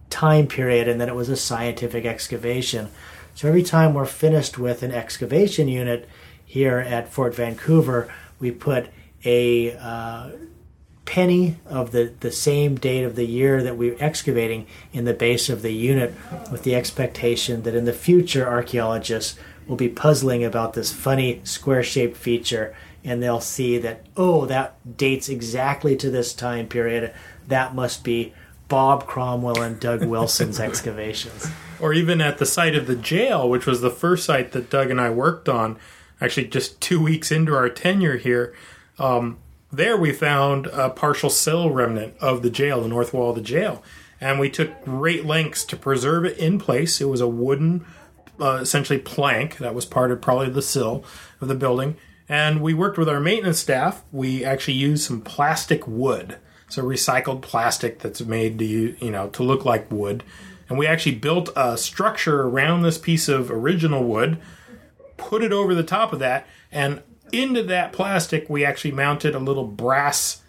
time 0.10 0.48
period 0.48 0.88
and 0.88 1.00
that 1.02 1.10
it 1.10 1.16
was 1.16 1.30
a 1.30 1.36
scientific 1.36 2.06
excavation. 2.06 2.90
So 3.36 3.50
every 3.50 3.64
time 3.64 3.94
we're 3.94 4.06
finished 4.06 4.58
with 4.58 4.82
an 4.82 4.94
excavation 4.94 5.68
unit 5.68 6.08
here 6.46 6.80
at 6.80 7.12
Fort 7.12 7.36
Vancouver, 7.36 8.12
we 8.40 8.50
put 8.50 8.88
a 9.26 9.76
uh, 9.76 10.30
penny 11.04 11.58
of 11.66 11.92
the, 11.92 12.14
the 12.22 12.32
same 12.32 12.76
date 12.76 13.04
of 13.04 13.18
the 13.18 13.26
year 13.26 13.62
that 13.62 13.76
we're 13.76 13.98
excavating 14.00 14.66
in 14.94 15.04
the 15.04 15.14
base 15.14 15.50
of 15.50 15.64
the 15.64 15.74
unit 15.74 16.14
with 16.50 16.64
the 16.64 16.76
expectation 16.76 17.64
that 17.64 17.76
in 17.76 17.84
the 17.84 17.92
future 17.92 18.48
archaeologists 18.48 19.38
will 19.68 19.76
be 19.76 19.90
puzzling 19.90 20.44
about 20.44 20.74
this 20.74 20.94
funny 20.94 21.42
square 21.44 21.84
shaped 21.84 22.16
feature 22.16 22.74
and 23.04 23.22
they'll 23.22 23.42
see 23.42 23.78
that, 23.78 24.06
oh, 24.16 24.46
that 24.46 24.98
dates 24.98 25.28
exactly 25.28 25.98
to 25.98 26.10
this 26.10 26.34
time 26.34 26.68
period. 26.68 27.14
That 27.50 27.76
must 27.76 28.04
be 28.04 28.34
Bob 28.70 29.06
Cromwell 29.06 29.62
and 29.62 29.78
Doug 29.78 30.06
Wilson's 30.08 30.60
excavations. 30.60 31.52
Or 31.80 31.94
even 31.94 32.22
at 32.22 32.38
the 32.38 32.46
site 32.46 32.76
of 32.76 32.88
the 32.88 32.96
jail, 32.96 33.50
which 33.50 33.66
was 33.66 33.82
the 33.82 33.90
first 33.90 34.26
site 34.26 34.52
that 34.54 34.70
Doug 34.70 34.90
and 34.90 35.02
I 35.02 35.10
worked 35.10 35.50
on, 35.50 35.78
actually 36.22 36.48
just 36.48 36.80
two 36.80 37.02
weeks 37.02 37.32
into 37.32 37.54
our 37.54 37.70
tenure 37.70 38.18
here. 38.18 38.54
Um, 38.98 39.38
there 39.72 39.98
we 39.98 40.14
found 40.14 40.68
a 40.68 40.90
partial 40.90 41.30
cell 41.30 41.70
remnant 41.70 42.16
of 42.20 42.42
the 42.42 42.50
jail, 42.50 42.82
the 42.82 42.88
north 42.88 43.14
wall 43.14 43.32
of 43.32 43.36
the 43.36 43.42
jail. 43.42 43.84
And 44.22 44.40
we 44.40 44.50
took 44.50 44.84
great 44.86 45.26
lengths 45.26 45.66
to 45.66 45.76
preserve 45.76 46.26
it 46.26 46.38
in 46.38 46.58
place. 46.60 47.02
It 47.02 47.10
was 47.10 47.22
a 47.22 47.28
wooden, 47.28 47.86
uh, 48.40 48.60
essentially 48.62 49.00
plank 49.00 49.58
that 49.58 49.76
was 49.76 49.86
part 49.86 50.12
of 50.12 50.22
probably 50.22 50.50
the 50.50 50.62
sill 50.62 51.04
of 51.42 51.48
the 51.48 51.56
building. 51.56 51.98
And 52.28 52.62
we 52.62 52.74
worked 52.74 52.98
with 52.98 53.10
our 53.10 53.20
maintenance 53.20 53.60
staff. 53.60 54.04
We 54.12 54.44
actually 54.44 54.76
used 54.76 55.04
some 55.04 55.22
plastic 55.22 55.88
wood, 55.88 56.38
so 56.70 56.82
recycled 56.84 57.42
plastic 57.42 58.00
that's 58.00 58.22
made 58.22 58.58
to 58.60 58.66
you 58.66 59.12
know 59.12 59.30
to 59.30 59.44
look 59.44 59.64
like 59.64 59.92
wood. 59.92 60.24
And 60.68 60.78
we 60.78 60.88
actually 60.88 61.16
built 61.16 61.50
a 61.56 61.78
structure 61.78 62.42
around 62.42 62.82
this 62.82 62.98
piece 62.98 63.28
of 63.28 63.52
original 63.52 64.04
wood, 64.04 64.40
put 65.18 65.44
it 65.44 65.52
over 65.52 65.76
the 65.76 65.84
top 65.84 66.12
of 66.12 66.20
that, 66.20 66.48
and 66.72 67.02
into 67.32 67.64
that 67.64 67.94
plastic, 67.94 68.50
we 68.50 68.64
actually 68.64 68.92
mounted 68.92 69.36
a 69.36 69.40
little 69.40 69.68
brass 69.68 70.42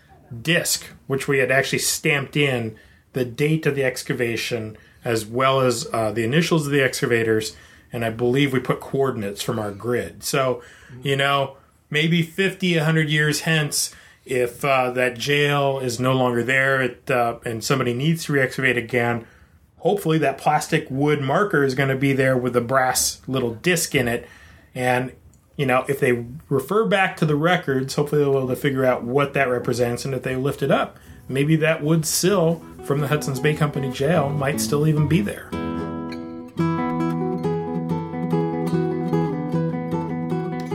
disc, 0.43 0.87
which 1.07 1.29
we 1.29 1.39
had 1.39 1.51
actually 1.51 1.79
stamped 1.79 2.37
in 2.37 2.77
the 3.13 3.25
date 3.25 3.67
of 3.67 3.75
the 3.75 3.85
excavation 3.85 4.77
as 5.05 5.25
well 5.25 5.61
as 5.61 5.87
uh, 5.93 6.11
the 6.11 6.25
initials 6.25 6.67
of 6.67 6.73
the 6.73 6.83
excavators. 6.83 7.57
And 7.93 8.05
I 8.05 8.11
believe 8.11 8.53
we 8.53 8.61
put 8.61 8.81
coordinates 8.81 9.41
from 9.41 9.59
our 9.59 9.71
grid. 9.71 10.25
So, 10.25 10.63
you 11.03 11.17
know, 11.17 11.57
maybe 11.89 12.23
50, 12.23 12.77
100 12.77 13.09
years 13.09 13.41
hence, 13.43 13.95
if 14.25 14.65
uh, 14.65 14.91
that 14.91 15.17
jail 15.17 15.79
is 15.79 16.01
no 16.01 16.13
longer 16.13 16.43
there 16.43 16.83
it, 16.83 17.09
uh, 17.11 17.39
and 17.45 17.63
somebody 17.63 17.95
needs 17.95 18.25
to 18.25 18.33
re 18.33 18.41
excavate 18.41 18.77
again, 18.77 19.27
hopefully 19.79 20.19
that 20.19 20.39
plastic 20.39 20.87
wood 20.91 21.21
marker 21.21 21.63
is 21.65 21.75
going 21.75 21.89
to 21.89 21.97
be 21.97 22.13
there 22.13 22.37
with 22.37 22.57
a 22.57 22.61
brass 22.61 23.21
little 23.27 23.55
disc 23.55 23.95
in 23.95 24.09
it. 24.09 24.29
And 24.75 25.13
you 25.57 25.65
know, 25.65 25.85
if 25.89 26.01
they 26.01 26.27
refer 26.49 26.85
back 26.85 27.17
to 27.17 27.27
the 27.27 27.37
records, 27.37 27.95
hopefully 27.95 28.21
they'll 28.21 28.33
be 28.33 28.39
able 28.39 28.49
to 28.49 28.57
figure 28.57 28.85
out 28.85 29.05
what 29.05 29.33
that 29.33 29.49
represents, 29.49 30.05
and 30.05 30.15
if 30.15 30.23
they 30.23 30.37
lift 30.37 30.63
it 30.63 30.71
up, 30.71 30.99
maybe 31.29 31.57
that 31.57 31.83
wood 31.83 32.05
sill 32.05 32.63
from 32.85 33.01
the 33.01 33.09
Hudson's 33.09 33.41
Bay 33.41 33.55
Company 33.55 33.91
jail 33.91 34.29
might 34.29 34.61
still 34.61 34.87
even 34.87 35.09
be 35.09 35.23
there. 35.23 35.49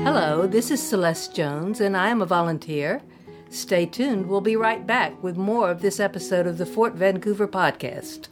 Hello, 0.03 0.47
this 0.47 0.71
is 0.71 0.81
Celeste 0.81 1.35
Jones, 1.35 1.79
and 1.79 1.95
I 1.95 2.09
am 2.09 2.21
a 2.21 2.25
volunteer. 2.25 3.01
Stay 3.49 3.85
tuned, 3.85 4.27
we'll 4.27 4.41
be 4.41 4.55
right 4.55 4.85
back 4.87 5.21
with 5.21 5.37
more 5.37 5.69
of 5.69 5.81
this 5.81 5.99
episode 5.99 6.47
of 6.47 6.57
the 6.57 6.65
Fort 6.65 6.95
Vancouver 6.95 7.47
podcast. 7.47 8.29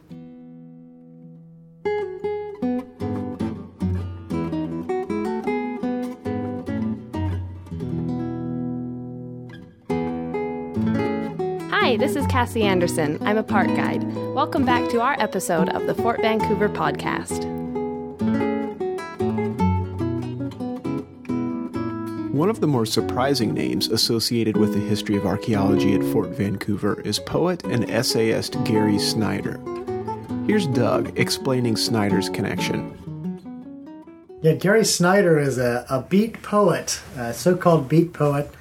Hi, 11.90 11.98
this 11.98 12.16
is 12.16 12.28
Cassie 12.28 12.62
Anderson. 12.62 13.18
I'm 13.26 13.38
a 13.38 13.42
park 13.42 13.66
guide. 13.70 14.04
Welcome 14.36 14.64
back 14.64 14.88
to 14.92 15.02
our 15.02 15.20
episode 15.20 15.70
of 15.70 15.88
the 15.88 15.96
Fort 15.96 16.22
Vancouver 16.22 16.70
podcast. 16.70 17.46
One 22.32 22.48
of 22.48 22.62
the 22.62 22.68
more 22.68 22.86
surprising 22.86 23.56
names 23.56 23.88
associated 23.88 24.56
with 24.56 24.76
the 24.76 24.80
history 24.80 25.18
of 25.18 25.26
archaeology 25.26 25.96
at 25.96 26.04
Fort 26.14 26.30
Vancouver 26.30 27.02
is 27.02 27.18
poet 27.18 27.64
and 27.64 27.90
essayist 27.90 28.64
Gary 28.66 29.00
Snyder. 29.00 29.60
Here's 30.46 30.68
Doug 30.68 31.18
explaining 31.18 31.76
Snyder's 31.76 32.30
connection. 32.30 32.96
Yeah, 34.44 34.54
Gary 34.54 34.86
Snyder 34.86 35.40
is 35.40 35.58
a, 35.58 35.88
a 35.90 36.04
beat 36.04 36.44
poet, 36.44 37.02
a 37.18 37.34
so 37.34 37.58
called 37.58 37.90
beat 37.90 38.14
poet. 38.14 38.52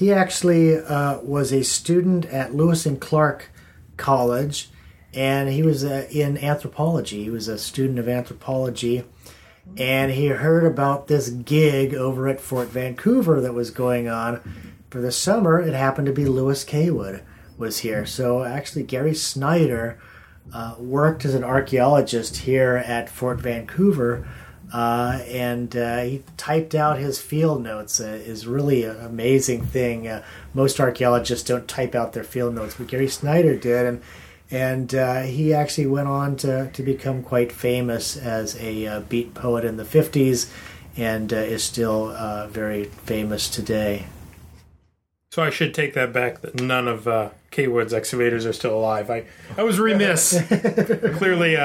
He 0.00 0.14
actually 0.14 0.78
uh, 0.78 1.20
was 1.20 1.52
a 1.52 1.62
student 1.62 2.24
at 2.24 2.54
Lewis 2.54 2.86
and 2.86 2.98
Clark 2.98 3.50
College, 3.98 4.70
and 5.12 5.50
he 5.50 5.62
was 5.62 5.84
uh, 5.84 6.06
in 6.10 6.38
anthropology. 6.38 7.24
He 7.24 7.28
was 7.28 7.48
a 7.48 7.58
student 7.58 7.98
of 7.98 8.08
anthropology, 8.08 9.04
and 9.76 10.10
he 10.12 10.28
heard 10.28 10.64
about 10.64 11.08
this 11.08 11.28
gig 11.28 11.92
over 11.92 12.28
at 12.28 12.40
Fort 12.40 12.68
Vancouver 12.68 13.42
that 13.42 13.52
was 13.52 13.70
going 13.70 14.08
on 14.08 14.40
for 14.88 15.02
the 15.02 15.12
summer. 15.12 15.60
It 15.60 15.74
happened 15.74 16.06
to 16.06 16.14
be 16.14 16.24
Louis 16.24 16.64
Caywood 16.64 17.22
was 17.58 17.80
here. 17.80 18.06
So 18.06 18.42
actually, 18.42 18.84
Gary 18.84 19.14
Snyder 19.14 20.00
uh, 20.50 20.76
worked 20.78 21.26
as 21.26 21.34
an 21.34 21.44
archaeologist 21.44 22.38
here 22.38 22.76
at 22.86 23.10
Fort 23.10 23.38
Vancouver 23.42 24.26
uh, 24.72 25.20
and 25.26 25.76
uh, 25.76 26.02
he 26.02 26.22
typed 26.36 26.74
out 26.74 26.98
his 26.98 27.20
field 27.20 27.62
notes. 27.62 28.00
Uh, 28.00 28.04
is 28.04 28.46
really 28.46 28.84
an 28.84 28.96
amazing 29.00 29.64
thing. 29.64 30.06
Uh, 30.06 30.22
most 30.54 30.78
archaeologists 30.78 31.46
don't 31.46 31.66
type 31.66 31.94
out 31.94 32.12
their 32.12 32.24
field 32.24 32.54
notes, 32.54 32.74
but 32.78 32.86
Gary 32.86 33.08
Snyder 33.08 33.56
did, 33.56 33.86
and 33.86 34.02
and 34.52 34.94
uh, 34.94 35.22
he 35.22 35.54
actually 35.54 35.86
went 35.86 36.08
on 36.08 36.36
to, 36.38 36.70
to 36.72 36.82
become 36.82 37.22
quite 37.22 37.52
famous 37.52 38.16
as 38.16 38.56
a 38.60 38.86
uh, 38.86 39.00
beat 39.00 39.32
poet 39.32 39.64
in 39.64 39.76
the 39.76 39.84
50s 39.84 40.50
and 40.96 41.32
is 41.32 41.62
still 41.62 42.08
very 42.48 42.84
famous 42.84 43.48
today. 43.48 44.06
So 45.30 45.44
I 45.44 45.50
should 45.50 45.72
take 45.72 45.94
that 45.94 46.12
back. 46.12 46.40
That 46.40 46.56
none 46.56 46.88
of 46.88 47.06
uh, 47.06 47.30
Caywood's 47.52 47.94
excavators 47.94 48.44
are 48.44 48.52
still 48.52 48.76
alive. 48.76 49.08
I 49.08 49.24
I 49.56 49.62
was 49.62 49.78
remiss. 49.78 50.42
Clearly, 50.48 51.56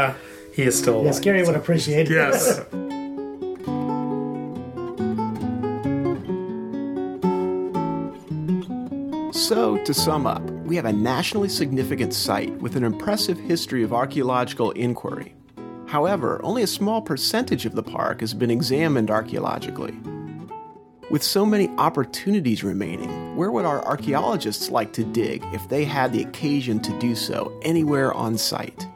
he 0.54 0.62
is 0.62 0.78
still 0.78 0.98
alive. 0.98 1.06
Yes, 1.06 1.20
Gary 1.20 1.44
would 1.44 1.56
appreciate 1.56 2.12
it. 2.12 2.14
Yes. 2.14 2.62
So, 9.48 9.78
to 9.84 9.94
sum 9.94 10.26
up, 10.26 10.42
we 10.66 10.76
have 10.76 10.86
a 10.86 10.92
nationally 10.92 11.50
significant 11.50 12.16
site 12.16 12.52
with 12.62 12.76
an 12.76 12.84
impressive 12.84 13.38
history 13.38 13.84
of 13.84 13.94
archaeological 13.94 14.72
inquiry. 14.72 15.36
However, 15.86 16.42
only 16.44 16.64
a 16.64 16.68
small 16.68 17.00
percentage 17.00 17.68
of 17.68 17.76
the 17.76 17.84
park 17.84 18.22
has 18.22 18.34
been 18.34 18.50
examined 18.50 19.12
archaeologically. 19.12 19.96
With 21.12 21.22
so 21.22 21.46
many 21.46 21.70
opportunities 21.78 22.64
remaining, 22.64 23.36
where 23.36 23.52
would 23.52 23.66
our 23.66 23.86
archaeologists 23.86 24.72
like 24.72 24.94
to 24.94 25.04
dig 25.04 25.46
if 25.54 25.70
they 25.70 25.86
had 25.86 26.12
the 26.12 26.24
occasion 26.24 26.80
to 26.80 26.98
do 26.98 27.14
so 27.14 27.56
anywhere 27.62 28.16
on 28.16 28.40
site? 28.40 28.88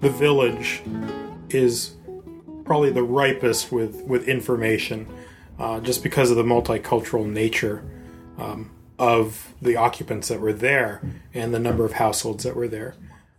The 0.00 0.08
village 0.08 0.82
is 1.50 1.92
probably 2.64 2.90
the 2.90 3.02
ripest 3.02 3.70
with, 3.70 3.96
with 4.04 4.26
information 4.28 5.06
uh, 5.58 5.80
just 5.80 6.02
because 6.02 6.30
of 6.30 6.38
the 6.38 6.42
multicultural 6.42 7.30
nature 7.30 7.84
um, 8.38 8.70
of 8.98 9.52
the 9.60 9.76
occupants 9.76 10.28
that 10.28 10.40
were 10.40 10.52
there 10.52 11.02
and 11.32 11.52
the 11.52 11.58
number 11.58 11.84
of 11.84 11.94
households 11.94 12.44
that 12.44 12.56
were 12.56 12.68
there. 12.68 12.94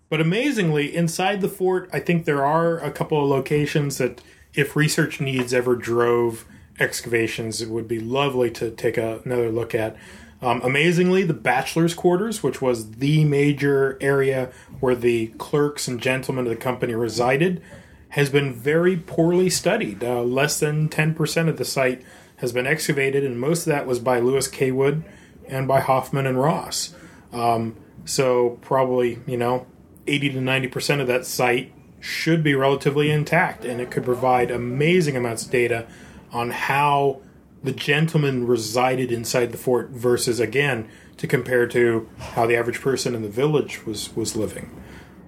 But 0.10 0.22
amazingly, 0.22 0.96
inside 0.96 1.42
the 1.42 1.50
fort, 1.50 1.90
I 1.92 2.00
think 2.00 2.26
there 2.26 2.46
are 2.46 2.78
a 2.78 2.92
couple 2.92 3.22
of 3.22 3.30
locations 3.30 3.98
that, 3.98 4.22
if 4.54 4.76
research 4.76 5.20
needs 5.20 5.54
ever 5.54 5.76
drove 5.76 6.46
excavations, 6.80 7.62
it 7.62 7.70
would 7.70 7.88
be 7.88 8.00
lovely 8.00 8.52
to 8.52 8.72
take 8.72 8.98
a, 8.98 9.22
another 9.26 9.50
look 9.50 9.74
at. 9.74 9.98
Um, 10.42 10.62
amazingly, 10.64 11.24
the 11.24 11.34
bachelor's 11.34 11.94
quarters, 11.94 12.44
which 12.44 12.62
was 12.62 12.92
the 12.92 13.24
major 13.26 13.98
area 14.00 14.52
where 14.80 14.96
the 14.96 15.28
clerks 15.38 15.88
and 15.88 16.02
gentlemen 16.02 16.46
of 16.46 16.52
the 16.52 16.56
company 16.56 16.94
resided, 16.94 17.62
has 18.10 18.30
been 18.30 18.54
very 18.54 18.96
poorly 18.96 19.50
studied. 19.50 20.04
Uh, 20.04 20.22
less 20.22 20.60
than 20.60 20.88
10% 20.88 21.50
of 21.50 21.58
the 21.58 21.66
site 21.66 22.04
has 22.38 22.52
been 22.52 22.68
excavated, 22.68 23.24
and 23.24 23.40
most 23.40 23.62
of 23.62 23.72
that 23.72 23.88
was 23.88 24.00
by 24.00 24.20
Louis 24.20 24.48
Caywood 24.48 25.04
and 25.48 25.68
by 25.68 25.80
Hoffman 25.80 26.26
and 26.26 26.40
Ross. 26.40 26.94
Um, 27.32 27.76
so 28.06 28.60
probably 28.62 29.20
you 29.26 29.38
know 29.38 29.66
80 30.08 30.30
to 30.32 30.42
90 30.42 30.68
percent 30.68 31.02
of 31.02 31.08
that 31.08 31.26
site 31.26 31.74
should 32.00 32.44
be 32.44 32.54
relatively 32.54 33.10
intact, 33.10 33.66
and 33.66 33.82
it 33.82 33.90
could 33.90 34.06
provide 34.06 34.52
amazing 34.52 35.18
amounts 35.18 35.46
of 35.46 35.52
data 35.52 35.88
on 36.32 36.52
how 36.52 37.22
the 37.64 37.72
gentleman 37.72 38.46
resided 38.46 39.12
inside 39.12 39.52
the 39.52 39.58
fort 39.58 39.90
versus 39.90 40.40
again 40.40 40.88
to 41.18 41.26
compare 41.26 41.66
to 41.66 42.08
how 42.18 42.46
the 42.46 42.56
average 42.56 42.80
person 42.80 43.16
in 43.16 43.24
the 43.24 43.30
village 43.30 43.86
was 43.86 44.16
was 44.16 44.36
living. 44.36 44.70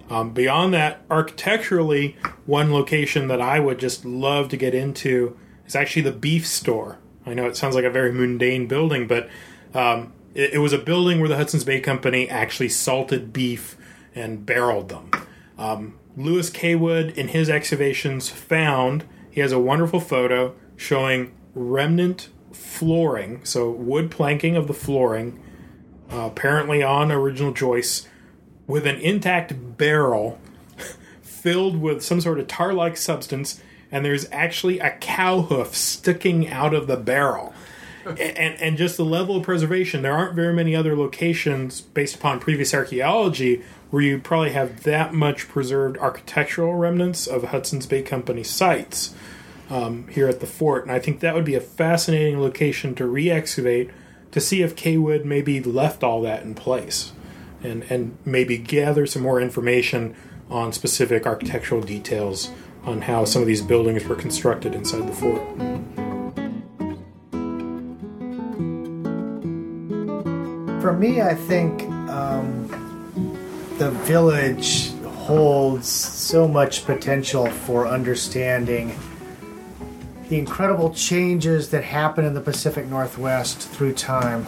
Um, 0.10 0.32
beyond 0.32 0.73
that, 0.73 1.01
architecturally, 1.10 2.15
one 2.45 2.71
location 2.71 3.27
that 3.27 3.41
I 3.41 3.60
would 3.60 3.80
just 3.80 4.06
love 4.06 4.49
to 4.49 4.58
get 4.58 4.73
into 4.73 5.38
is 5.65 5.75
actually 5.75 6.03
the 6.03 6.12
beef 6.13 6.47
store. 6.47 6.99
I 7.25 7.34
know 7.34 7.45
it 7.45 7.58
sounds 7.58 7.75
like 7.75 7.84
a 7.84 7.89
very 7.89 8.13
mundane 8.13 8.67
building, 8.67 9.08
but 9.08 9.30
um, 9.77 10.11
it, 10.33 10.55
it, 10.55 10.57
was 10.57 10.73
a 10.73 10.79
building 10.79 11.19
where 11.19 11.29
the 11.29 11.37
Hudson's 11.37 11.63
Bay 11.63 11.79
Company 11.79 12.27
actually 12.27 12.69
salted 12.69 13.31
beef 13.31 13.77
and 14.15 14.43
barreled 14.43 14.89
them. 14.89 15.11
Um, 15.57 15.99
Louis 16.15 16.49
Caywood, 16.49 17.15
in 17.15 17.27
his 17.27 17.47
excavations, 17.47 18.27
found 18.27 19.05
he 19.29 19.39
has 19.39 19.51
a 19.51 19.59
wonderful 19.59 19.99
photo 19.99 20.55
showing 20.75 21.31
remnant 21.53 22.29
flooring, 22.51 23.45
so 23.45 23.69
wood 23.69 24.09
planking 24.09 24.55
of 24.55 24.67
the 24.67 24.73
flooring, 24.73 25.39
uh, 26.11 26.21
apparently 26.21 26.81
on 26.81 27.11
original 27.11 27.53
joists, 27.53 28.07
with 28.65 28.87
an 28.87 28.95
intact 28.95 29.77
barrel 29.77 30.39
filled 31.21 31.79
with 31.79 32.03
some 32.03 32.19
sort 32.19 32.39
of 32.39 32.47
tar 32.47 32.73
like 32.73 32.97
substance, 32.97 33.61
and 33.91 34.03
there's 34.03 34.27
actually 34.31 34.79
a 34.79 34.97
cow 34.97 35.41
hoof 35.41 35.75
sticking 35.75 36.49
out 36.49 36.73
of 36.73 36.87
the 36.87 36.97
barrel. 36.97 37.53
and, 38.19 38.59
and 38.61 38.77
just 38.77 38.97
the 38.97 39.05
level 39.05 39.37
of 39.37 39.43
preservation, 39.43 40.01
there 40.01 40.13
aren't 40.13 40.35
very 40.35 40.53
many 40.53 40.75
other 40.75 40.95
locations 40.95 41.81
based 41.81 42.15
upon 42.15 42.39
previous 42.39 42.73
archaeology 42.73 43.63
where 43.89 44.01
you 44.01 44.19
probably 44.19 44.51
have 44.51 44.83
that 44.83 45.13
much 45.13 45.47
preserved 45.47 45.97
architectural 45.97 46.75
remnants 46.75 47.27
of 47.27 47.43
Hudson's 47.45 47.85
Bay 47.85 48.01
Company 48.01 48.43
sites 48.43 49.13
um, 49.69 50.07
here 50.07 50.27
at 50.27 50.39
the 50.39 50.47
fort. 50.47 50.83
And 50.83 50.91
I 50.91 50.99
think 50.99 51.19
that 51.21 51.35
would 51.35 51.45
be 51.45 51.55
a 51.55 51.61
fascinating 51.61 52.39
location 52.39 52.95
to 52.95 53.05
re 53.05 53.29
excavate 53.29 53.89
to 54.31 54.41
see 54.41 54.61
if 54.61 54.75
Caywood 54.75 55.25
maybe 55.25 55.61
left 55.61 56.03
all 56.03 56.21
that 56.21 56.43
in 56.43 56.53
place 56.53 57.13
and, 57.63 57.83
and 57.89 58.17
maybe 58.25 58.57
gather 58.57 59.05
some 59.05 59.21
more 59.21 59.41
information 59.41 60.15
on 60.49 60.71
specific 60.71 61.25
architectural 61.25 61.81
details 61.81 62.51
on 62.83 63.01
how 63.01 63.25
some 63.25 63.41
of 63.41 63.47
these 63.47 63.61
buildings 63.61 64.05
were 64.05 64.15
constructed 64.15 64.73
inside 64.73 65.07
the 65.07 65.13
fort. 65.13 66.06
For 70.81 70.93
me, 70.93 71.21
I 71.21 71.33
think 71.33 71.81
um, 72.09 72.67
the 73.77 73.91
village 73.91 74.91
holds 75.03 75.87
so 75.87 76.47
much 76.47 76.85
potential 76.85 77.47
for 77.47 77.87
understanding 77.87 78.97
the 80.29 80.37
incredible 80.37 80.93
changes 80.93 81.69
that 81.71 81.83
happen 81.83 82.25
in 82.25 82.33
the 82.33 82.41
Pacific 82.41 82.85
Northwest 82.85 83.59
through 83.69 83.93
time. 83.93 84.45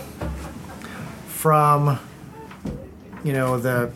From 1.27 1.99
you 3.23 3.33
know 3.33 3.57
the 3.57 3.91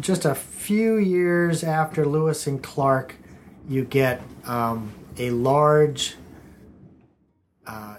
just 0.00 0.24
a 0.24 0.34
few 0.34 0.96
years 0.96 1.64
after 1.64 2.04
Lewis 2.04 2.46
and 2.46 2.62
Clark, 2.62 3.14
you 3.68 3.84
get 3.84 4.20
um, 4.44 4.92
a 5.16 5.30
large 5.30 6.16
uh, 7.66 7.96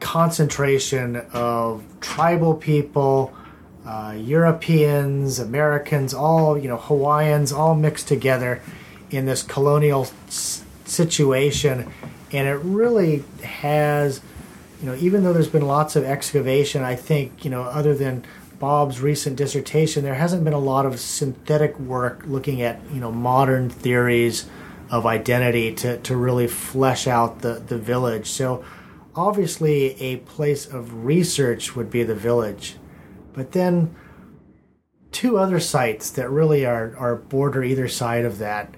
concentration 0.00 1.16
of 1.32 1.82
tribal 2.00 2.54
people, 2.54 3.34
uh, 3.86 4.14
Europeans, 4.18 5.38
Americans, 5.38 6.12
all 6.12 6.58
you 6.58 6.68
know, 6.68 6.76
Hawaiians, 6.76 7.52
all 7.52 7.74
mixed 7.74 8.08
together 8.08 8.60
in 9.10 9.26
this 9.26 9.42
colonial 9.42 10.08
s- 10.26 10.64
situation, 10.84 11.90
and 12.32 12.48
it 12.48 12.58
really 12.62 13.24
has, 13.42 14.20
you 14.80 14.86
know, 14.86 14.94
even 14.96 15.22
though 15.22 15.32
there's 15.32 15.48
been 15.48 15.66
lots 15.66 15.96
of 15.96 16.04
excavation, 16.04 16.82
I 16.82 16.96
think 16.96 17.44
you 17.44 17.50
know, 17.50 17.62
other 17.62 17.94
than 17.94 18.24
Bob's 18.58 19.00
recent 19.00 19.36
dissertation, 19.36 20.02
there 20.02 20.14
hasn't 20.14 20.44
been 20.44 20.52
a 20.52 20.58
lot 20.58 20.86
of 20.86 20.98
synthetic 20.98 21.78
work 21.78 22.22
looking 22.26 22.62
at 22.62 22.80
you 22.92 23.00
know 23.00 23.12
modern 23.12 23.70
theories 23.70 24.46
of 24.90 25.04
identity 25.04 25.74
to, 25.74 25.98
to 25.98 26.16
really 26.16 26.46
flesh 26.46 27.06
out 27.06 27.40
the, 27.40 27.54
the 27.54 27.76
village. 27.76 28.28
So 28.28 28.64
obviously 29.16 30.00
a 30.00 30.16
place 30.18 30.66
of 30.66 31.04
research 31.04 31.74
would 31.74 31.90
be 31.90 32.02
the 32.02 32.14
village. 32.14 32.76
But 33.32 33.52
then 33.52 33.94
two 35.10 35.38
other 35.38 35.58
sites 35.58 36.10
that 36.10 36.30
really 36.30 36.66
are, 36.66 36.94
are 36.96 37.16
border 37.16 37.64
either 37.64 37.88
side 37.88 38.24
of 38.24 38.38
that. 38.38 38.74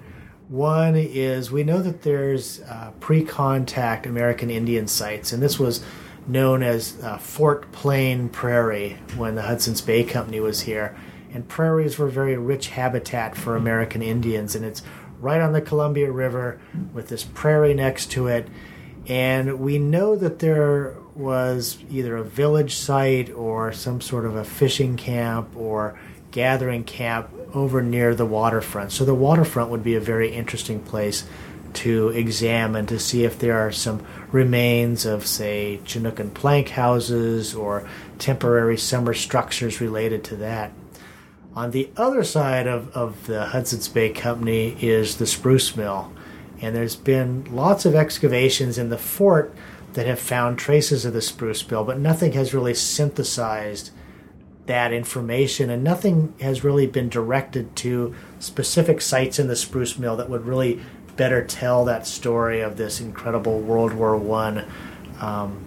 One 0.47 0.95
is 0.95 1.51
we 1.51 1.63
know 1.63 1.81
that 1.81 2.01
there's 2.01 2.61
uh, 2.61 2.91
pre-contact 2.99 4.05
American 4.05 4.49
Indian 4.49 4.87
sites, 4.87 5.31
and 5.31 5.43
this 5.43 5.59
was 5.59 5.83
known 6.27 6.63
as 6.63 6.97
uh, 7.03 7.17
Fort 7.17 7.71
Plain 7.71 8.29
Prairie 8.29 8.97
when 9.17 9.35
the 9.35 9.41
Hudson's 9.41 9.81
Bay 9.81 10.03
Company 10.03 10.39
was 10.39 10.61
here. 10.61 10.95
And 11.31 11.47
prairies 11.47 11.99
were 11.99 12.07
very 12.07 12.37
rich 12.37 12.69
habitat 12.69 13.35
for 13.35 13.55
American 13.55 14.01
Indians, 14.01 14.55
and 14.55 14.65
it's 14.65 14.81
right 15.19 15.41
on 15.41 15.53
the 15.53 15.61
Columbia 15.61 16.11
River 16.11 16.59
with 16.93 17.09
this 17.09 17.23
prairie 17.23 17.73
next 17.73 18.11
to 18.11 18.27
it. 18.27 18.47
And 19.09 19.59
we 19.59 19.79
know 19.79 20.15
that 20.15 20.37
there 20.37 20.95
was 21.15 21.79
either 21.89 22.15
a 22.15 22.23
village 22.23 22.75
site 22.75 23.31
or 23.31 23.73
some 23.73 24.01
sort 24.01 24.25
of 24.25 24.35
a 24.35 24.45
fishing 24.45 24.97
camp 24.97 25.55
or 25.55 25.99
gathering 26.29 26.83
camp 26.83 27.27
over 27.55 27.81
near 27.81 28.13
the 28.13 28.25
waterfront. 28.25 28.91
So 28.91 29.05
the 29.05 29.15
waterfront 29.15 29.71
would 29.71 29.83
be 29.83 29.95
a 29.95 29.99
very 29.99 30.31
interesting 30.31 30.79
place 30.79 31.25
to 31.73 32.09
examine 32.09 32.85
to 32.85 32.99
see 32.99 33.23
if 33.23 33.39
there 33.39 33.57
are 33.59 33.71
some 33.71 34.05
remains 34.31 35.05
of, 35.05 35.25
say, 35.25 35.79
Chinookan 35.85 36.33
plank 36.33 36.69
houses 36.69 37.55
or 37.55 37.87
temporary 38.19 38.77
summer 38.77 39.15
structures 39.15 39.81
related 39.81 40.23
to 40.25 40.35
that. 40.37 40.71
On 41.55 41.71
the 41.71 41.89
other 41.97 42.23
side 42.23 42.67
of, 42.67 42.95
of 42.95 43.25
the 43.25 43.47
Hudson's 43.47 43.87
Bay 43.87 44.09
Company 44.09 44.77
is 44.79 45.17
the 45.17 45.25
spruce 45.25 45.75
mill. 45.75 46.13
And 46.61 46.75
there's 46.75 46.95
been 46.95 47.45
lots 47.45 47.85
of 47.85 47.95
excavations 47.95 48.77
in 48.77 48.89
the 48.89 48.97
fort 48.97 49.53
that 49.93 50.05
have 50.05 50.19
found 50.19 50.57
traces 50.57 51.05
of 51.05 51.13
the 51.13 51.21
spruce 51.21 51.69
mill, 51.69 51.83
but 51.83 51.99
nothing 51.99 52.33
has 52.33 52.53
really 52.53 52.73
synthesized 52.73 53.91
that 54.65 54.93
information, 54.93 55.71
and 55.71 55.83
nothing 55.83 56.33
has 56.41 56.63
really 56.63 56.85
been 56.85 57.09
directed 57.09 57.75
to 57.75 58.13
specific 58.37 59.01
sites 59.01 59.39
in 59.39 59.47
the 59.47 59.55
spruce 59.55 59.97
mill 59.97 60.15
that 60.15 60.29
would 60.29 60.45
really 60.45 60.79
better 61.15 61.43
tell 61.43 61.85
that 61.85 62.05
story 62.05 62.61
of 62.61 62.77
this 62.77 63.01
incredible 63.01 63.59
World 63.59 63.93
War 63.93 64.15
One 64.15 64.65
um, 65.19 65.65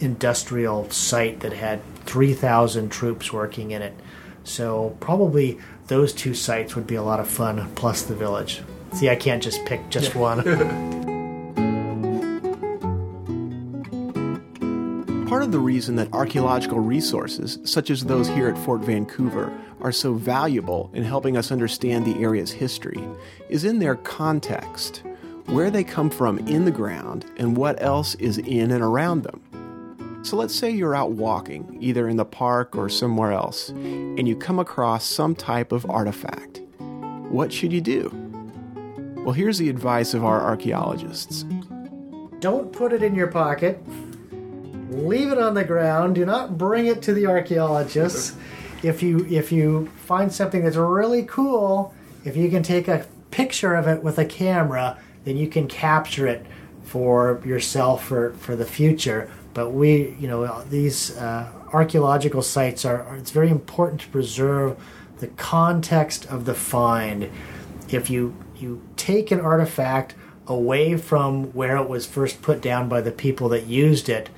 industrial 0.00 0.88
site 0.90 1.40
that 1.40 1.52
had 1.52 1.82
3,000 2.06 2.90
troops 2.90 3.32
working 3.32 3.72
in 3.72 3.82
it. 3.82 3.94
So 4.42 4.96
probably 5.00 5.58
those 5.88 6.12
two 6.12 6.34
sites 6.34 6.74
would 6.74 6.86
be 6.86 6.94
a 6.94 7.02
lot 7.02 7.20
of 7.20 7.28
fun, 7.28 7.70
plus 7.74 8.02
the 8.02 8.14
village. 8.14 8.62
See, 8.94 9.10
I 9.10 9.16
can't 9.16 9.42
just 9.42 9.64
pick 9.64 9.90
just 9.90 10.14
one. 10.14 10.44
Part 15.26 15.42
of 15.42 15.50
the 15.50 15.58
reason 15.58 15.96
that 15.96 16.12
archaeological 16.12 16.78
resources, 16.78 17.58
such 17.64 17.90
as 17.90 18.04
those 18.04 18.28
here 18.28 18.48
at 18.48 18.56
Fort 18.56 18.82
Vancouver, 18.82 19.52
are 19.80 19.90
so 19.90 20.14
valuable 20.14 20.92
in 20.94 21.02
helping 21.02 21.36
us 21.36 21.50
understand 21.50 22.06
the 22.06 22.22
area's 22.22 22.52
history 22.52 23.02
is 23.48 23.64
in 23.64 23.80
their 23.80 23.96
context, 23.96 25.02
where 25.46 25.72
they 25.72 25.82
come 25.82 26.08
from 26.08 26.38
in 26.46 26.64
the 26.64 26.70
ground, 26.70 27.24
and 27.36 27.56
what 27.56 27.82
else 27.82 28.14
is 28.14 28.38
in 28.38 28.70
and 28.70 28.82
around 28.82 29.24
them. 29.24 30.20
So 30.22 30.36
let's 30.36 30.54
say 30.54 30.70
you're 30.70 30.94
out 30.94 31.10
walking, 31.10 31.78
either 31.80 32.08
in 32.08 32.16
the 32.16 32.24
park 32.24 32.76
or 32.76 32.88
somewhere 32.88 33.32
else, 33.32 33.70
and 33.70 34.28
you 34.28 34.36
come 34.36 34.60
across 34.60 35.04
some 35.04 35.34
type 35.34 35.72
of 35.72 35.84
artifact. 35.90 36.60
What 37.28 37.52
should 37.52 37.72
you 37.72 37.80
do? 37.80 38.23
Well, 39.24 39.32
here's 39.32 39.58
the 39.58 39.68
advice 39.68 40.14
of 40.14 40.24
our 40.24 40.40
archaeologists 40.40 41.44
Don't 42.40 42.72
put 42.72 42.92
it 42.92 43.02
in 43.02 43.14
your 43.14 43.28
pocket. 43.28 43.82
Leave 44.90 45.32
it 45.32 45.38
on 45.38 45.54
the 45.54 45.64
ground. 45.64 46.14
Do 46.14 46.24
not 46.24 46.56
bring 46.56 46.86
it 46.86 47.02
to 47.02 47.14
the 47.14 47.26
archaeologists. 47.26 48.36
If 48.82 49.02
you 49.02 49.26
if 49.26 49.50
you 49.50 49.90
find 49.96 50.32
something 50.32 50.62
that's 50.62 50.76
really 50.76 51.24
cool, 51.24 51.94
if 52.24 52.36
you 52.36 52.50
can 52.50 52.62
take 52.62 52.86
a 52.86 53.06
picture 53.30 53.74
of 53.74 53.88
it 53.88 54.02
with 54.02 54.18
a 54.18 54.24
camera, 54.24 54.98
then 55.24 55.36
you 55.36 55.48
can 55.48 55.66
capture 55.66 56.26
it 56.26 56.46
for 56.84 57.40
yourself 57.44 58.04
for, 58.04 58.34
for 58.34 58.54
the 58.54 58.64
future 58.64 59.30
but 59.54 59.70
we, 59.70 60.16
you 60.18 60.26
know, 60.26 60.62
these 60.64 61.16
uh, 61.16 61.50
archaeological 61.72 62.42
sites 62.42 62.84
are, 62.84 63.02
are, 63.04 63.16
it's 63.16 63.30
very 63.30 63.48
important 63.48 64.00
to 64.02 64.08
preserve 64.08 64.76
the 65.20 65.28
context 65.28 66.26
of 66.26 66.44
the 66.44 66.54
find. 66.54 67.30
If 67.88 68.10
you, 68.10 68.34
you 68.64 68.82
take 68.96 69.30
an 69.30 69.40
artifact 69.40 70.14
away 70.46 70.96
from 70.96 71.52
where 71.52 71.76
it 71.76 71.88
was 71.88 72.06
first 72.06 72.40
put 72.40 72.62
down 72.62 72.88
by 72.88 73.02
the 73.02 73.12
people 73.12 73.50
that 73.50 73.66
used 73.66 74.08
it, 74.08 74.30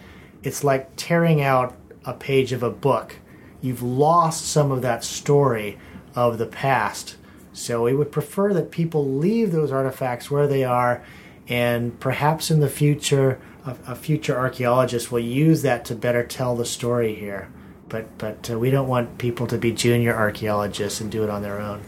it's 0.42 0.64
like 0.64 0.90
tearing 0.96 1.40
out 1.40 1.76
a 2.04 2.12
page 2.12 2.52
of 2.52 2.62
a 2.64 2.70
book. 2.70 3.16
You've 3.62 3.82
lost 3.82 4.46
some 4.46 4.72
of 4.72 4.82
that 4.82 5.04
story 5.04 5.78
of 6.14 6.38
the 6.38 6.46
past. 6.46 7.16
So 7.52 7.84
we 7.84 7.94
would 7.94 8.10
prefer 8.10 8.52
that 8.52 8.70
people 8.70 9.08
leave 9.08 9.52
those 9.52 9.70
artifacts 9.70 10.30
where 10.30 10.48
they 10.48 10.64
are 10.64 11.02
and 11.48 11.98
perhaps 12.00 12.50
in 12.50 12.58
the 12.58 12.68
future 12.68 13.40
a, 13.64 13.76
a, 13.86 13.94
future 13.94 14.36
archaeologist 14.36 15.12
will 15.12 15.20
use 15.20 15.62
that 15.62 15.84
to 15.84 15.94
better 15.94 16.24
tell 16.24 16.56
the 16.56 16.64
story 16.64 17.14
here. 17.14 17.48
But 17.88 18.18
but 18.18 18.50
uh, 18.50 18.58
we 18.58 18.70
don't 18.70 18.88
want 18.88 19.18
people 19.18 19.46
to 19.46 19.58
be 19.58 19.70
junior 19.70 20.14
archaeologists 20.14 21.00
and 21.00 21.10
do 21.10 21.22
it 21.22 21.30
on 21.30 21.42
their 21.42 21.60
own. 21.60 21.82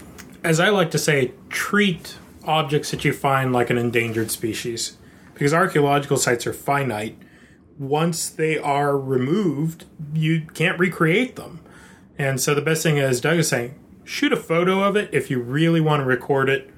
As 0.45 0.61
I 0.61 0.69
like 0.69 0.93
to 0.93 0.99
say, 0.99 1.33
treat 1.49 2.17
objects 2.49 2.91
that 2.91 3.05
you 3.05 3.13
find 3.13 3.53
like 3.53 3.71
an 3.71 3.79
endangered 3.79 4.31
species, 4.31 4.97
because 5.35 5.55
archaeological 5.55 6.17
sites 6.17 6.47
are 6.47 6.53
finite. 6.53 7.19
Once 7.79 8.29
they 8.29 8.59
are 8.59 8.99
removed, 8.99 9.85
you 10.13 10.41
can't 10.55 10.79
recreate 10.79 11.37
them. 11.37 11.61
And 12.19 12.41
so 12.41 12.55
the 12.55 12.63
best 12.63 12.83
thing, 12.83 12.97
is, 12.97 13.21
Doug 13.21 13.39
is 13.39 13.49
saying, 13.49 13.79
shoot 14.03 14.33
a 14.33 14.37
photo 14.37 14.83
of 14.83 14.97
it 14.97 15.11
if 15.13 15.31
you 15.31 15.41
really 15.41 15.81
want 15.81 16.01
to 16.01 16.05
record 16.05 16.49
it, 16.49 16.71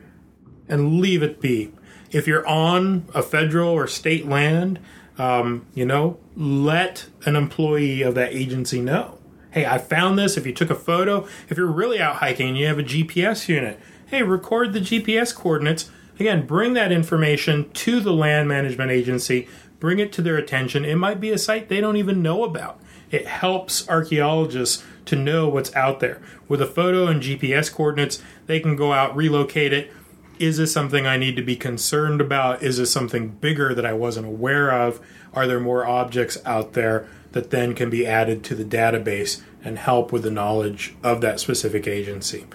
and 0.69 1.01
leave 1.01 1.23
it 1.23 1.41
be 1.41 1.73
if 2.11 2.27
you're 2.27 2.47
on 2.47 3.07
a 3.15 3.23
federal 3.23 3.71
or 3.71 3.87
state 3.87 4.27
land, 4.27 4.79
um, 5.19 5.67
you 5.75 5.85
know, 5.85 6.19
let 6.37 7.07
an 7.25 7.37
employee 7.37 8.03
of 8.03 8.15
that 8.15 8.33
agency 8.33 8.81
know. 8.81 9.19
Hey, 9.51 9.67
I 9.67 9.79
found 9.79 10.19
this. 10.19 10.37
If 10.37 10.47
you 10.47 10.53
took 10.53 10.71
a 10.71 10.75
photo, 10.75 11.27
if 11.49 11.57
you're 11.57 11.67
really 11.67 12.01
out 12.01 12.17
hiking 12.17 12.49
and 12.51 12.59
you 12.59 12.67
have 12.67 12.79
a 12.79 12.85
GPS 12.85 13.49
unit, 13.49 13.79
hey, 14.11 14.23
record 14.25 14.73
the 14.73 14.81
GPS 14.81 15.33
coordinates. 15.33 15.88
Again, 16.18 16.44
bring 16.44 16.75
that 16.75 16.90
information 16.90 17.70
to 17.70 18.01
the 18.01 18.12
land 18.12 18.49
management 18.49 18.90
agency, 18.90 19.49
bring 19.79 20.01
it 20.01 20.12
to 20.14 20.23
their 20.23 20.37
attention. 20.37 20.85
It 20.85 20.96
might 20.96 21.20
be 21.20 21.31
a 21.31 21.38
site 21.38 21.68
they 21.68 21.81
don't 21.81 21.96
even 21.96 22.20
know 22.20 22.42
about. 22.42 22.81
It 23.12 23.29
helps 23.29 23.88
archaeologists 23.88 24.85
to 25.07 25.14
know 25.14 25.49
what's 25.49 25.75
out 25.77 26.01
there. 26.01 26.20
With 26.49 26.61
a 26.61 26.66
photo 26.66 27.07
and 27.07 27.23
GPS 27.23 27.73
coordinates, 27.73 28.20
they 28.46 28.59
can 28.59 28.75
go 28.75 28.92
out, 28.92 29.14
relocate 29.14 29.73
it, 29.73 29.92
is 30.40 30.57
this 30.57 30.73
something 30.73 31.07
I 31.07 31.16
need 31.16 31.37
to 31.37 31.42
be 31.42 31.55
concerned 31.55 32.20
about? 32.20 32.64
Is 32.64 32.79
this 32.79 32.90
something 32.90 33.29
bigger 33.29 33.75
that 33.75 33.87
I 33.87 33.92
wasn't 33.92 34.27
aware 34.27 34.73
of? 34.73 34.99
Are 35.35 35.46
there 35.46 35.61
more 35.61 35.87
objects 35.87 36.38
out 36.44 36.73
there 36.73 37.07
that 37.31 37.51
then 37.51 37.75
can 37.75 37.90
be 37.90 38.07
added 38.07 38.42
to 38.44 38.57
the 38.57 38.64
database 38.64 39.42
and 39.62 39.79
help 39.79 40.11
with 40.11 40.25
the 40.25 40.31
knowledge 40.31 40.96
of 41.05 41.20
that 41.20 41.38
specific 41.38 41.87
agency? 41.87 42.46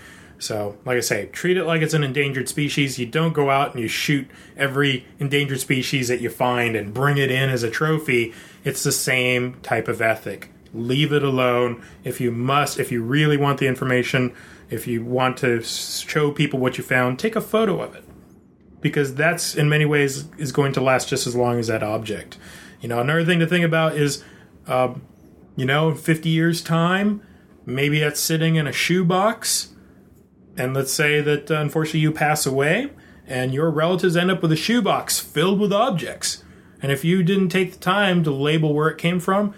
So, 0.46 0.78
like 0.86 0.98
I 0.98 1.00
say, 1.00 1.26
treat 1.26 1.58
it 1.58 1.66
like 1.66 1.82
it's 1.82 1.96
an 1.96 2.04
endangered 2.04 2.48
species. 2.48 3.00
You 3.00 3.08
don't 3.08 3.34
go 3.34 3.50
out 3.50 3.72
and 3.72 3.82
you 3.82 3.88
shoot 3.88 4.30
every 4.56 5.08
endangered 5.18 5.60
species 5.60 6.08
that 6.08 6.22
you 6.22 6.30
find 6.30 6.76
and 6.76 6.94
bring 6.94 7.18
it 7.18 7.32
in 7.32 7.50
as 7.50 7.64
a 7.64 7.72
trophy. 7.72 8.32
It's 8.64 8.84
the 8.84 8.92
same 8.92 9.60
type 9.62 9.88
of 9.88 10.04
ethic. 10.04 10.52
Leave 10.72 11.12
it 11.12 11.24
alone. 11.24 11.84
If 12.04 12.22
you 12.22 12.32
must, 12.32 12.80
if 12.80 12.92
you 12.92 13.02
really 13.02 13.38
want 13.38 13.60
the 13.60 13.66
information, 13.66 14.36
if 14.70 14.86
you 14.86 15.04
want 15.04 15.38
to 15.38 15.64
show 15.64 16.30
people 16.32 16.60
what 16.60 16.78
you 16.78 16.84
found, 16.84 17.18
take 17.18 17.36
a 17.36 17.42
photo 17.42 17.82
of 17.82 17.96
it. 17.96 18.04
Because 18.82 19.16
that's 19.16 19.56
in 19.56 19.68
many 19.68 19.86
ways 19.86 20.26
is 20.38 20.52
going 20.52 20.74
to 20.74 20.82
last 20.82 21.10
just 21.10 21.26
as 21.26 21.36
long 21.36 21.58
as 21.58 21.66
that 21.68 21.82
object. 21.82 22.38
You 22.82 22.90
know, 22.90 23.00
another 23.00 23.26
thing 23.26 23.40
to 23.40 23.48
think 23.48 23.66
about 23.66 23.96
is, 23.96 24.24
um, 24.68 25.02
you 25.56 25.66
know, 25.66 25.90
in 25.90 25.98
50 25.98 26.30
years' 26.30 26.62
time, 26.62 27.24
maybe 27.66 28.00
that's 28.00 28.20
sitting 28.20 28.58
in 28.58 28.68
a 28.68 28.72
shoebox. 28.72 29.70
And 30.58 30.74
let's 30.74 30.94
say 30.94 31.22
that 31.22 31.52
uh, 31.52 31.56
unfortunately 31.56 32.02
you 32.02 32.12
pass 32.12 32.46
away 32.46 32.92
and 33.28 33.54
your 33.54 33.70
relatives 33.70 34.16
end 34.16 34.32
up 34.32 34.42
with 34.42 34.52
a 34.52 34.58
shoebox 34.58 35.20
filled 35.20 35.60
with 35.60 35.74
objects. 35.74 36.44
And 36.82 36.92
if 36.92 37.04
you 37.04 37.24
didn't 37.24 37.50
take 37.50 37.74
the 37.74 37.80
time 37.80 38.24
to 38.24 38.32
label 38.32 38.74
where 38.74 38.90
it 38.90 38.98
came 38.98 39.20
from, 39.20 39.54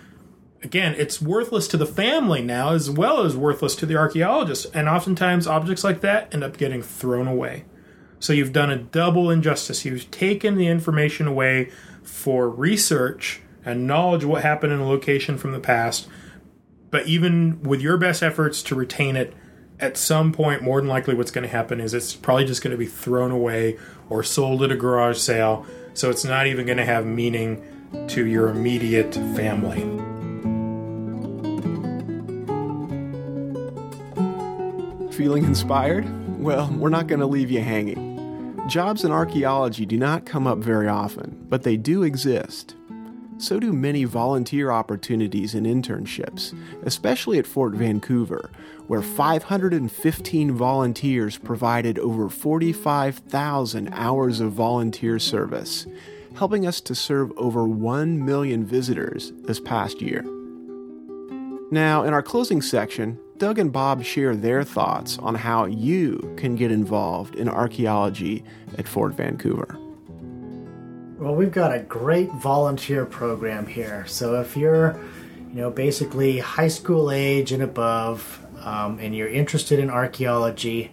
again, 0.64 0.96
it's 0.98 1.22
worthless 1.22 1.68
to 1.70 1.78
the 1.78 1.86
family 1.86 2.42
now 2.42 2.74
as 2.74 2.90
well 2.90 3.24
as 3.24 3.36
worthless 3.36 3.76
to 3.76 3.86
the 3.86 3.98
archaeologist. 3.98 4.68
And 4.74 4.88
oftentimes, 4.88 5.48
objects 5.48 5.84
like 5.84 6.02
that 6.02 6.34
end 6.34 6.44
up 6.44 6.58
getting 6.58 6.82
thrown 6.82 7.28
away. 7.28 7.66
So 8.20 8.34
you've 8.34 8.54
done 8.54 8.72
a 8.72 8.78
double 8.78 9.30
injustice. 9.30 9.86
You've 9.86 10.10
taken 10.10 10.56
the 10.56 10.68
information 10.68 11.28
away 11.28 11.70
for 12.02 12.50
research 12.50 13.42
and 13.64 13.86
knowledge 13.86 14.24
of 14.24 14.30
what 14.30 14.44
happened 14.44 14.74
in 14.74 14.80
a 14.80 14.88
location 14.88 15.38
from 15.38 15.52
the 15.52 15.60
past. 15.60 16.08
But 16.90 17.06
even 17.06 17.62
with 17.62 17.82
your 17.82 17.98
best 17.98 18.24
efforts 18.24 18.64
to 18.64 18.76
retain 18.76 19.16
it, 19.16 19.34
at 19.80 19.98
some 19.98 20.32
point, 20.32 20.64
more 20.64 20.82
than 20.82 20.90
likely, 20.90 21.14
what's 21.14 21.32
going 21.32 21.44
to 21.44 21.50
happen 21.50 21.80
is 21.80 21.94
it's 21.94 22.16
probably 22.16 22.46
just 22.46 22.64
going 22.64 22.72
to 22.72 22.78
be 22.78 22.88
thrown 22.88 23.32
away 23.32 23.78
or 24.10 24.24
sold 24.24 24.64
at 24.64 24.72
a 24.72 24.76
garage 24.76 25.18
sale. 25.18 25.66
So 25.94 26.10
it's 26.10 26.24
not 26.24 26.48
even 26.48 26.66
going 26.66 26.78
to 26.78 26.86
have 26.86 27.06
meaning 27.06 27.64
to 28.10 28.26
your 28.26 28.50
immediate 28.50 29.14
family. 29.14 29.82
Feeling 35.12 35.46
inspired? 35.46 36.08
Well, 36.40 36.70
we're 36.78 36.90
not 36.90 37.08
going 37.08 37.20
to 37.20 37.26
leave 37.26 37.50
you 37.50 37.62
hanging. 37.62 38.06
Jobs 38.68 39.04
in 39.04 39.12
archaeology 39.12 39.86
do 39.86 39.98
not 39.98 40.26
come 40.26 40.46
up 40.46 40.58
very 40.58 40.88
often, 40.88 41.46
but 41.50 41.64
they 41.64 41.78
do 41.78 42.04
exist. 42.04 42.76
So 43.38 43.60
do 43.60 43.72
many 43.72 44.04
volunteer 44.04 44.72
opportunities 44.72 45.54
and 45.54 45.66
internships, 45.66 46.58
especially 46.84 47.38
at 47.38 47.48
Fort 47.48 47.74
Vancouver, 47.74 48.50
where 48.88 49.02
515 49.02 50.52
volunteers 50.54 51.38
provided 51.38 52.00
over 52.00 52.30
45,000 52.30 53.90
hours 53.92 54.40
of 54.40 54.54
volunteer 54.54 55.20
service, 55.20 55.86
helping 56.36 56.66
us 56.66 56.82
to 56.82 56.96
serve 56.96 57.32
over 57.38 57.68
1 57.68 58.26
million 58.26 58.66
visitors 58.66 59.34
this 59.44 59.60
past 59.60 60.02
year. 60.02 60.24
Now, 61.70 62.04
in 62.04 62.14
our 62.14 62.24
closing 62.24 62.62
section, 62.62 63.20
Doug 63.38 63.60
and 63.60 63.72
Bob 63.72 64.04
share 64.04 64.36
their 64.36 64.64
thoughts 64.64 65.20
on 65.20 65.36
how 65.36 65.66
you 65.66 66.34
can 66.38 66.56
get 66.56 66.72
involved 66.72 67.36
in 67.36 67.48
archaeology 67.48 68.44
at 68.78 68.88
Fort 68.88 69.14
Vancouver. 69.14 69.78
Well, 71.18 71.34
we've 71.34 71.52
got 71.52 71.74
a 71.74 71.80
great 71.80 72.32
volunteer 72.32 73.04
program 73.04 73.66
here. 73.66 74.06
So 74.06 74.40
if 74.40 74.56
you're, 74.56 75.00
you 75.50 75.56
know, 75.56 75.72
basically 75.72 76.38
high 76.38 76.68
school 76.68 77.10
age 77.10 77.52
and 77.52 77.64
above, 77.64 78.46
um, 78.60 79.00
and 79.00 79.16
you're 79.16 79.28
interested 79.28 79.80
in 79.80 79.90
archaeology, 79.90 80.92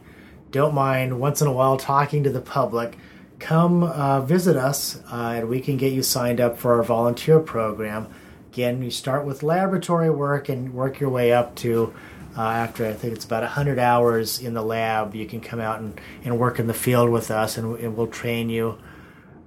don't 0.50 0.74
mind 0.74 1.20
once 1.20 1.42
in 1.42 1.46
a 1.46 1.52
while 1.52 1.76
talking 1.76 2.22
to 2.24 2.30
the 2.30 2.40
public. 2.40 2.96
Come 3.38 3.82
uh, 3.82 4.22
visit 4.22 4.56
us, 4.56 4.98
uh, 5.12 5.34
and 5.36 5.48
we 5.50 5.60
can 5.60 5.76
get 5.76 5.92
you 5.92 6.02
signed 6.02 6.40
up 6.40 6.56
for 6.56 6.76
our 6.76 6.82
volunteer 6.82 7.38
program. 7.38 8.06
Again, 8.50 8.80
you 8.80 8.90
start 8.90 9.26
with 9.26 9.42
laboratory 9.42 10.08
work 10.08 10.48
and 10.48 10.72
work 10.72 11.00
your 11.00 11.10
way 11.10 11.34
up 11.34 11.54
to 11.56 11.92
uh, 12.34 12.40
after 12.40 12.86
I 12.86 12.94
think 12.94 13.12
it's 13.12 13.26
about 13.26 13.42
100 13.42 13.78
hours 13.78 14.40
in 14.40 14.54
the 14.54 14.62
lab, 14.62 15.14
you 15.14 15.26
can 15.26 15.42
come 15.42 15.60
out 15.60 15.80
and, 15.80 16.00
and 16.24 16.38
work 16.38 16.58
in 16.58 16.66
the 16.66 16.72
field 16.72 17.10
with 17.10 17.30
us, 17.30 17.58
and, 17.58 17.78
and 17.78 17.94
we'll 17.94 18.06
train 18.06 18.48
you. 18.48 18.78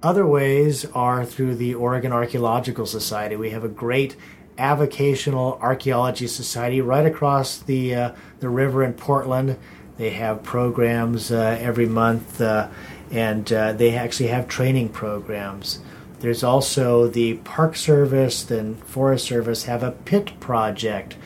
Other 0.00 0.24
ways 0.24 0.84
are 0.94 1.24
through 1.24 1.56
the 1.56 1.74
Oregon 1.74 2.12
Archaeological 2.12 2.86
Society. 2.86 3.34
We 3.34 3.50
have 3.50 3.64
a 3.64 3.68
great 3.68 4.14
avocational 4.56 5.60
archaeology 5.60 6.28
society 6.28 6.80
right 6.80 7.04
across 7.04 7.58
the 7.58 7.94
uh, 7.94 8.12
the 8.38 8.48
river 8.48 8.84
in 8.84 8.92
Portland. 8.92 9.58
They 9.96 10.10
have 10.10 10.44
programs 10.44 11.32
uh, 11.32 11.58
every 11.60 11.86
month, 11.86 12.40
uh, 12.40 12.68
and 13.10 13.52
uh, 13.52 13.72
they 13.72 13.96
actually 13.96 14.28
have 14.28 14.46
training 14.46 14.90
programs. 14.90 15.80
There's 16.20 16.44
also 16.44 17.08
the 17.08 17.34
Park 17.38 17.74
Service 17.74 18.48
and 18.52 18.78
Forest 18.84 19.26
Service 19.26 19.64
have 19.64 19.82
a 19.82 19.90
pit 19.90 20.38
project 20.38 21.16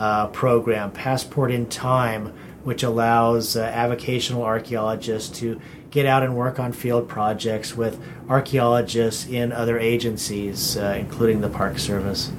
uh, 0.00 0.26
program, 0.28 0.90
Passport 0.90 1.52
in 1.52 1.66
Time, 1.66 2.32
which 2.64 2.82
allows 2.82 3.56
uh, 3.56 3.70
avocational 3.70 4.42
archaeologists 4.42 5.38
to 5.38 5.60
get 5.96 6.04
out 6.04 6.22
and 6.22 6.36
work 6.36 6.60
on 6.60 6.72
field 6.72 7.08
projects 7.08 7.74
with 7.74 7.98
archaeologists 8.28 9.26
in 9.26 9.50
other 9.50 9.78
agencies, 9.78 10.76
uh, 10.76 10.94
including 10.98 11.40
the 11.40 11.48
Park 11.48 11.78
Service. 11.78 12.30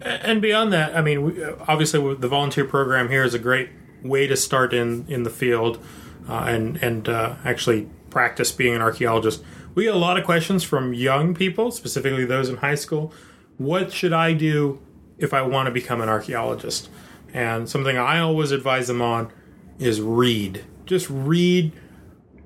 And 0.00 0.40
beyond 0.40 0.72
that, 0.72 0.96
I 0.96 1.02
mean, 1.02 1.24
we, 1.24 1.44
obviously, 1.66 2.14
the 2.14 2.28
volunteer 2.28 2.64
program 2.64 3.08
here 3.08 3.24
is 3.24 3.34
a 3.34 3.40
great 3.40 3.70
way 4.04 4.28
to 4.28 4.36
start 4.36 4.72
in, 4.72 5.04
in 5.08 5.24
the 5.24 5.30
field 5.30 5.84
uh, 6.28 6.44
and 6.46 6.76
and 6.76 7.08
uh, 7.08 7.34
actually 7.44 7.88
practice 8.10 8.52
being 8.52 8.76
an 8.76 8.82
archaeologist. 8.82 9.42
We 9.74 9.84
get 9.84 9.94
a 9.94 9.98
lot 9.98 10.16
of 10.16 10.24
questions 10.24 10.62
from 10.62 10.94
young 10.94 11.34
people, 11.34 11.72
specifically 11.72 12.24
those 12.24 12.48
in 12.48 12.58
high 12.58 12.76
school. 12.76 13.12
What 13.58 13.92
should 13.92 14.12
I 14.12 14.32
do 14.32 14.80
if 15.18 15.34
I 15.34 15.42
want 15.42 15.66
to 15.66 15.72
become 15.72 16.00
an 16.00 16.08
archaeologist? 16.08 16.88
And 17.34 17.68
something 17.68 17.96
I 17.96 18.20
always 18.20 18.52
advise 18.52 18.86
them 18.86 19.02
on 19.02 19.32
is 19.80 20.00
read. 20.00 20.64
Just 20.86 21.08
read 21.10 21.72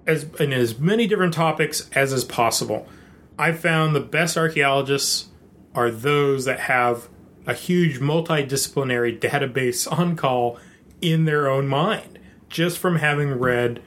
as 0.07 0.25
in 0.39 0.53
as 0.53 0.79
many 0.79 1.07
different 1.07 1.35
topics 1.35 1.89
as 1.95 2.13
is 2.13 2.25
possible. 2.25 2.89
I've 3.39 3.61
found 3.61 3.95
the 3.95 4.01
best 4.01 4.37
archaeologists 4.37 5.29
are 5.75 5.91
those 5.91 6.45
that 6.47 6.61
have 6.61 7.09
a 7.47 7.55
huge 7.55 8.01
multidisciplinary 8.01 9.19
database 9.19 9.91
on 9.99 10.17
call 10.17 10.59
in 11.01 11.25
their 11.25 11.49
own 11.49 11.69
mind, 11.69 12.19
just 12.49 12.79
from 12.79 12.97
having 12.97 13.39
read, 13.39 13.83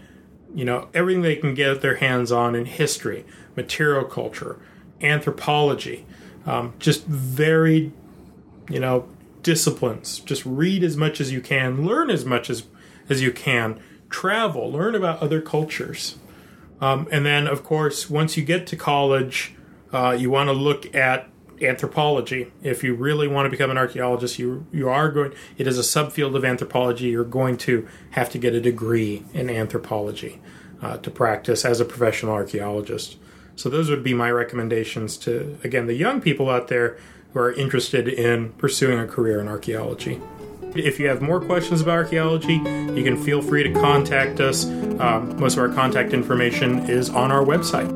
you 0.53 0.63
know, 0.63 0.89
everything 0.93 1.21
they 1.21 1.35
can 1.35 1.53
get 1.53 1.81
their 1.81 1.95
hands 1.95 2.31
on 2.31 2.55
in 2.55 2.65
history, 2.65 3.25
material 3.55 4.05
culture, 4.05 4.59
anthropology, 5.01 6.05
um, 6.45 6.73
just 6.79 7.05
varied, 7.05 7.91
you 8.69 8.79
know, 8.79 9.07
disciplines. 9.41 10.19
Just 10.19 10.45
read 10.45 10.83
as 10.83 10.95
much 10.95 11.19
as 11.19 11.31
you 11.31 11.41
can, 11.41 11.85
learn 11.85 12.09
as 12.09 12.25
much 12.25 12.49
as 12.49 12.63
as 13.09 13.23
you 13.23 13.31
can, 13.31 13.79
travel, 14.09 14.71
learn 14.71 14.95
about 14.95 15.21
other 15.21 15.41
cultures. 15.41 16.17
Um, 16.81 17.07
and 17.11 17.25
then, 17.25 17.47
of 17.47 17.63
course, 17.63 18.09
once 18.09 18.37
you 18.37 18.43
get 18.43 18.65
to 18.67 18.75
college, 18.75 19.53
uh, 19.91 20.15
you 20.17 20.29
want 20.29 20.47
to 20.47 20.53
look 20.53 20.93
at 20.95 21.29
anthropology. 21.61 22.51
If 22.63 22.83
you 22.83 22.95
really 22.95 23.27
want 23.27 23.45
to 23.45 23.49
become 23.49 23.71
an 23.71 23.77
archaeologist, 23.77 24.39
you 24.39 24.65
you 24.71 24.89
are 24.89 25.11
going. 25.11 25.33
It 25.57 25.67
is 25.67 25.77
a 25.77 25.81
subfield 25.81 26.35
of 26.35 26.45
anthropology. 26.45 27.07
You're 27.07 27.23
going 27.23 27.57
to 27.57 27.87
have 28.11 28.29
to 28.31 28.37
get 28.37 28.53
a 28.53 28.61
degree 28.61 29.25
in 29.33 29.49
anthropology 29.49 30.41
uh, 30.81 30.97
to 30.97 31.11
practice 31.11 31.65
as 31.65 31.79
a 31.79 31.85
professional 31.85 32.33
archaeologist. 32.33 33.17
So 33.55 33.69
those 33.69 33.89
would 33.89 34.03
be 34.03 34.13
my 34.13 34.31
recommendations 34.31 35.17
to 35.17 35.57
again 35.63 35.87
the 35.87 35.95
young 35.95 36.21
people 36.21 36.49
out 36.49 36.69
there 36.69 36.97
who 37.33 37.39
are 37.39 37.51
interested 37.51 38.07
in 38.07 38.53
pursuing 38.53 38.99
a 38.99 39.07
career 39.07 39.39
in 39.39 39.47
archaeology. 39.47 40.21
If 40.75 40.99
you 40.99 41.07
have 41.07 41.21
more 41.21 41.41
questions 41.41 41.81
about 41.81 41.93
archaeology, 41.93 42.53
you 42.53 43.03
can 43.03 43.17
feel 43.23 43.41
free 43.41 43.63
to 43.63 43.73
contact 43.73 44.39
us. 44.39 44.65
Um, 44.65 45.35
most 45.39 45.53
of 45.53 45.59
our 45.59 45.69
contact 45.69 46.13
information 46.13 46.89
is 46.89 47.09
on 47.09 47.31
our 47.31 47.43
website. 47.43 47.89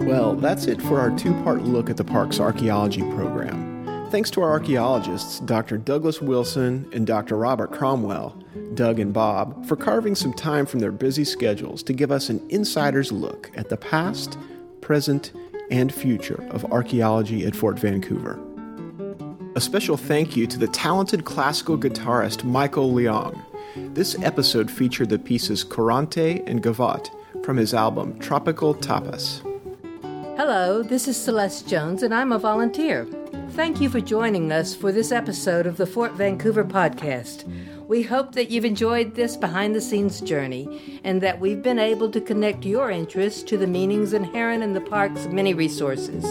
Well, 0.00 0.34
that's 0.34 0.66
it 0.66 0.82
for 0.82 0.98
our 0.98 1.16
two 1.16 1.32
part 1.44 1.62
look 1.62 1.90
at 1.90 1.96
the 1.96 2.04
park's 2.04 2.40
archaeology 2.40 3.02
program. 3.02 3.76
Thanks 4.10 4.30
to 4.30 4.42
our 4.42 4.50
archaeologists, 4.50 5.40
Dr. 5.40 5.78
Douglas 5.78 6.20
Wilson 6.20 6.88
and 6.92 7.06
Dr. 7.06 7.36
Robert 7.36 7.72
Cromwell, 7.72 8.36
Doug 8.74 8.98
and 8.98 9.12
Bob, 9.12 9.66
for 9.66 9.76
carving 9.76 10.14
some 10.14 10.32
time 10.32 10.66
from 10.66 10.80
their 10.80 10.92
busy 10.92 11.24
schedules 11.24 11.82
to 11.84 11.92
give 11.92 12.10
us 12.10 12.28
an 12.28 12.44
insider's 12.48 13.12
look 13.12 13.50
at 13.56 13.68
the 13.68 13.76
past 13.76 14.38
present, 14.86 15.32
and 15.68 15.92
future 15.92 16.46
of 16.50 16.64
archaeology 16.66 17.44
at 17.44 17.56
Fort 17.56 17.76
Vancouver. 17.76 18.38
A 19.56 19.60
special 19.60 19.96
thank 19.96 20.36
you 20.36 20.46
to 20.46 20.60
the 20.60 20.68
talented 20.68 21.24
classical 21.24 21.76
guitarist 21.76 22.44
Michael 22.44 22.92
Leong. 22.92 23.36
This 23.94 24.16
episode 24.22 24.70
featured 24.70 25.08
the 25.08 25.18
pieces 25.18 25.64
Courante 25.64 26.40
and 26.46 26.62
Gavotte 26.62 27.10
from 27.44 27.56
his 27.56 27.74
album 27.74 28.16
Tropical 28.20 28.76
Tapas. 28.76 29.40
Hello, 30.36 30.84
this 30.84 31.08
is 31.08 31.16
Celeste 31.16 31.66
Jones, 31.66 32.04
and 32.04 32.14
I'm 32.14 32.30
a 32.30 32.38
volunteer. 32.38 33.08
Thank 33.56 33.80
you 33.80 33.88
for 33.88 34.02
joining 34.02 34.52
us 34.52 34.74
for 34.74 34.92
this 34.92 35.10
episode 35.10 35.66
of 35.66 35.78
the 35.78 35.86
Fort 35.86 36.12
Vancouver 36.12 36.62
podcast. 36.62 37.44
We 37.88 38.02
hope 38.02 38.32
that 38.32 38.50
you've 38.50 38.66
enjoyed 38.66 39.14
this 39.14 39.34
behind 39.34 39.74
the 39.74 39.80
scenes 39.80 40.20
journey 40.20 41.00
and 41.04 41.22
that 41.22 41.40
we've 41.40 41.62
been 41.62 41.78
able 41.78 42.10
to 42.10 42.20
connect 42.20 42.66
your 42.66 42.90
interests 42.90 43.42
to 43.44 43.56
the 43.56 43.66
meanings 43.66 44.12
inherent 44.12 44.62
in 44.62 44.74
the 44.74 44.82
park's 44.82 45.24
many 45.28 45.54
resources. 45.54 46.22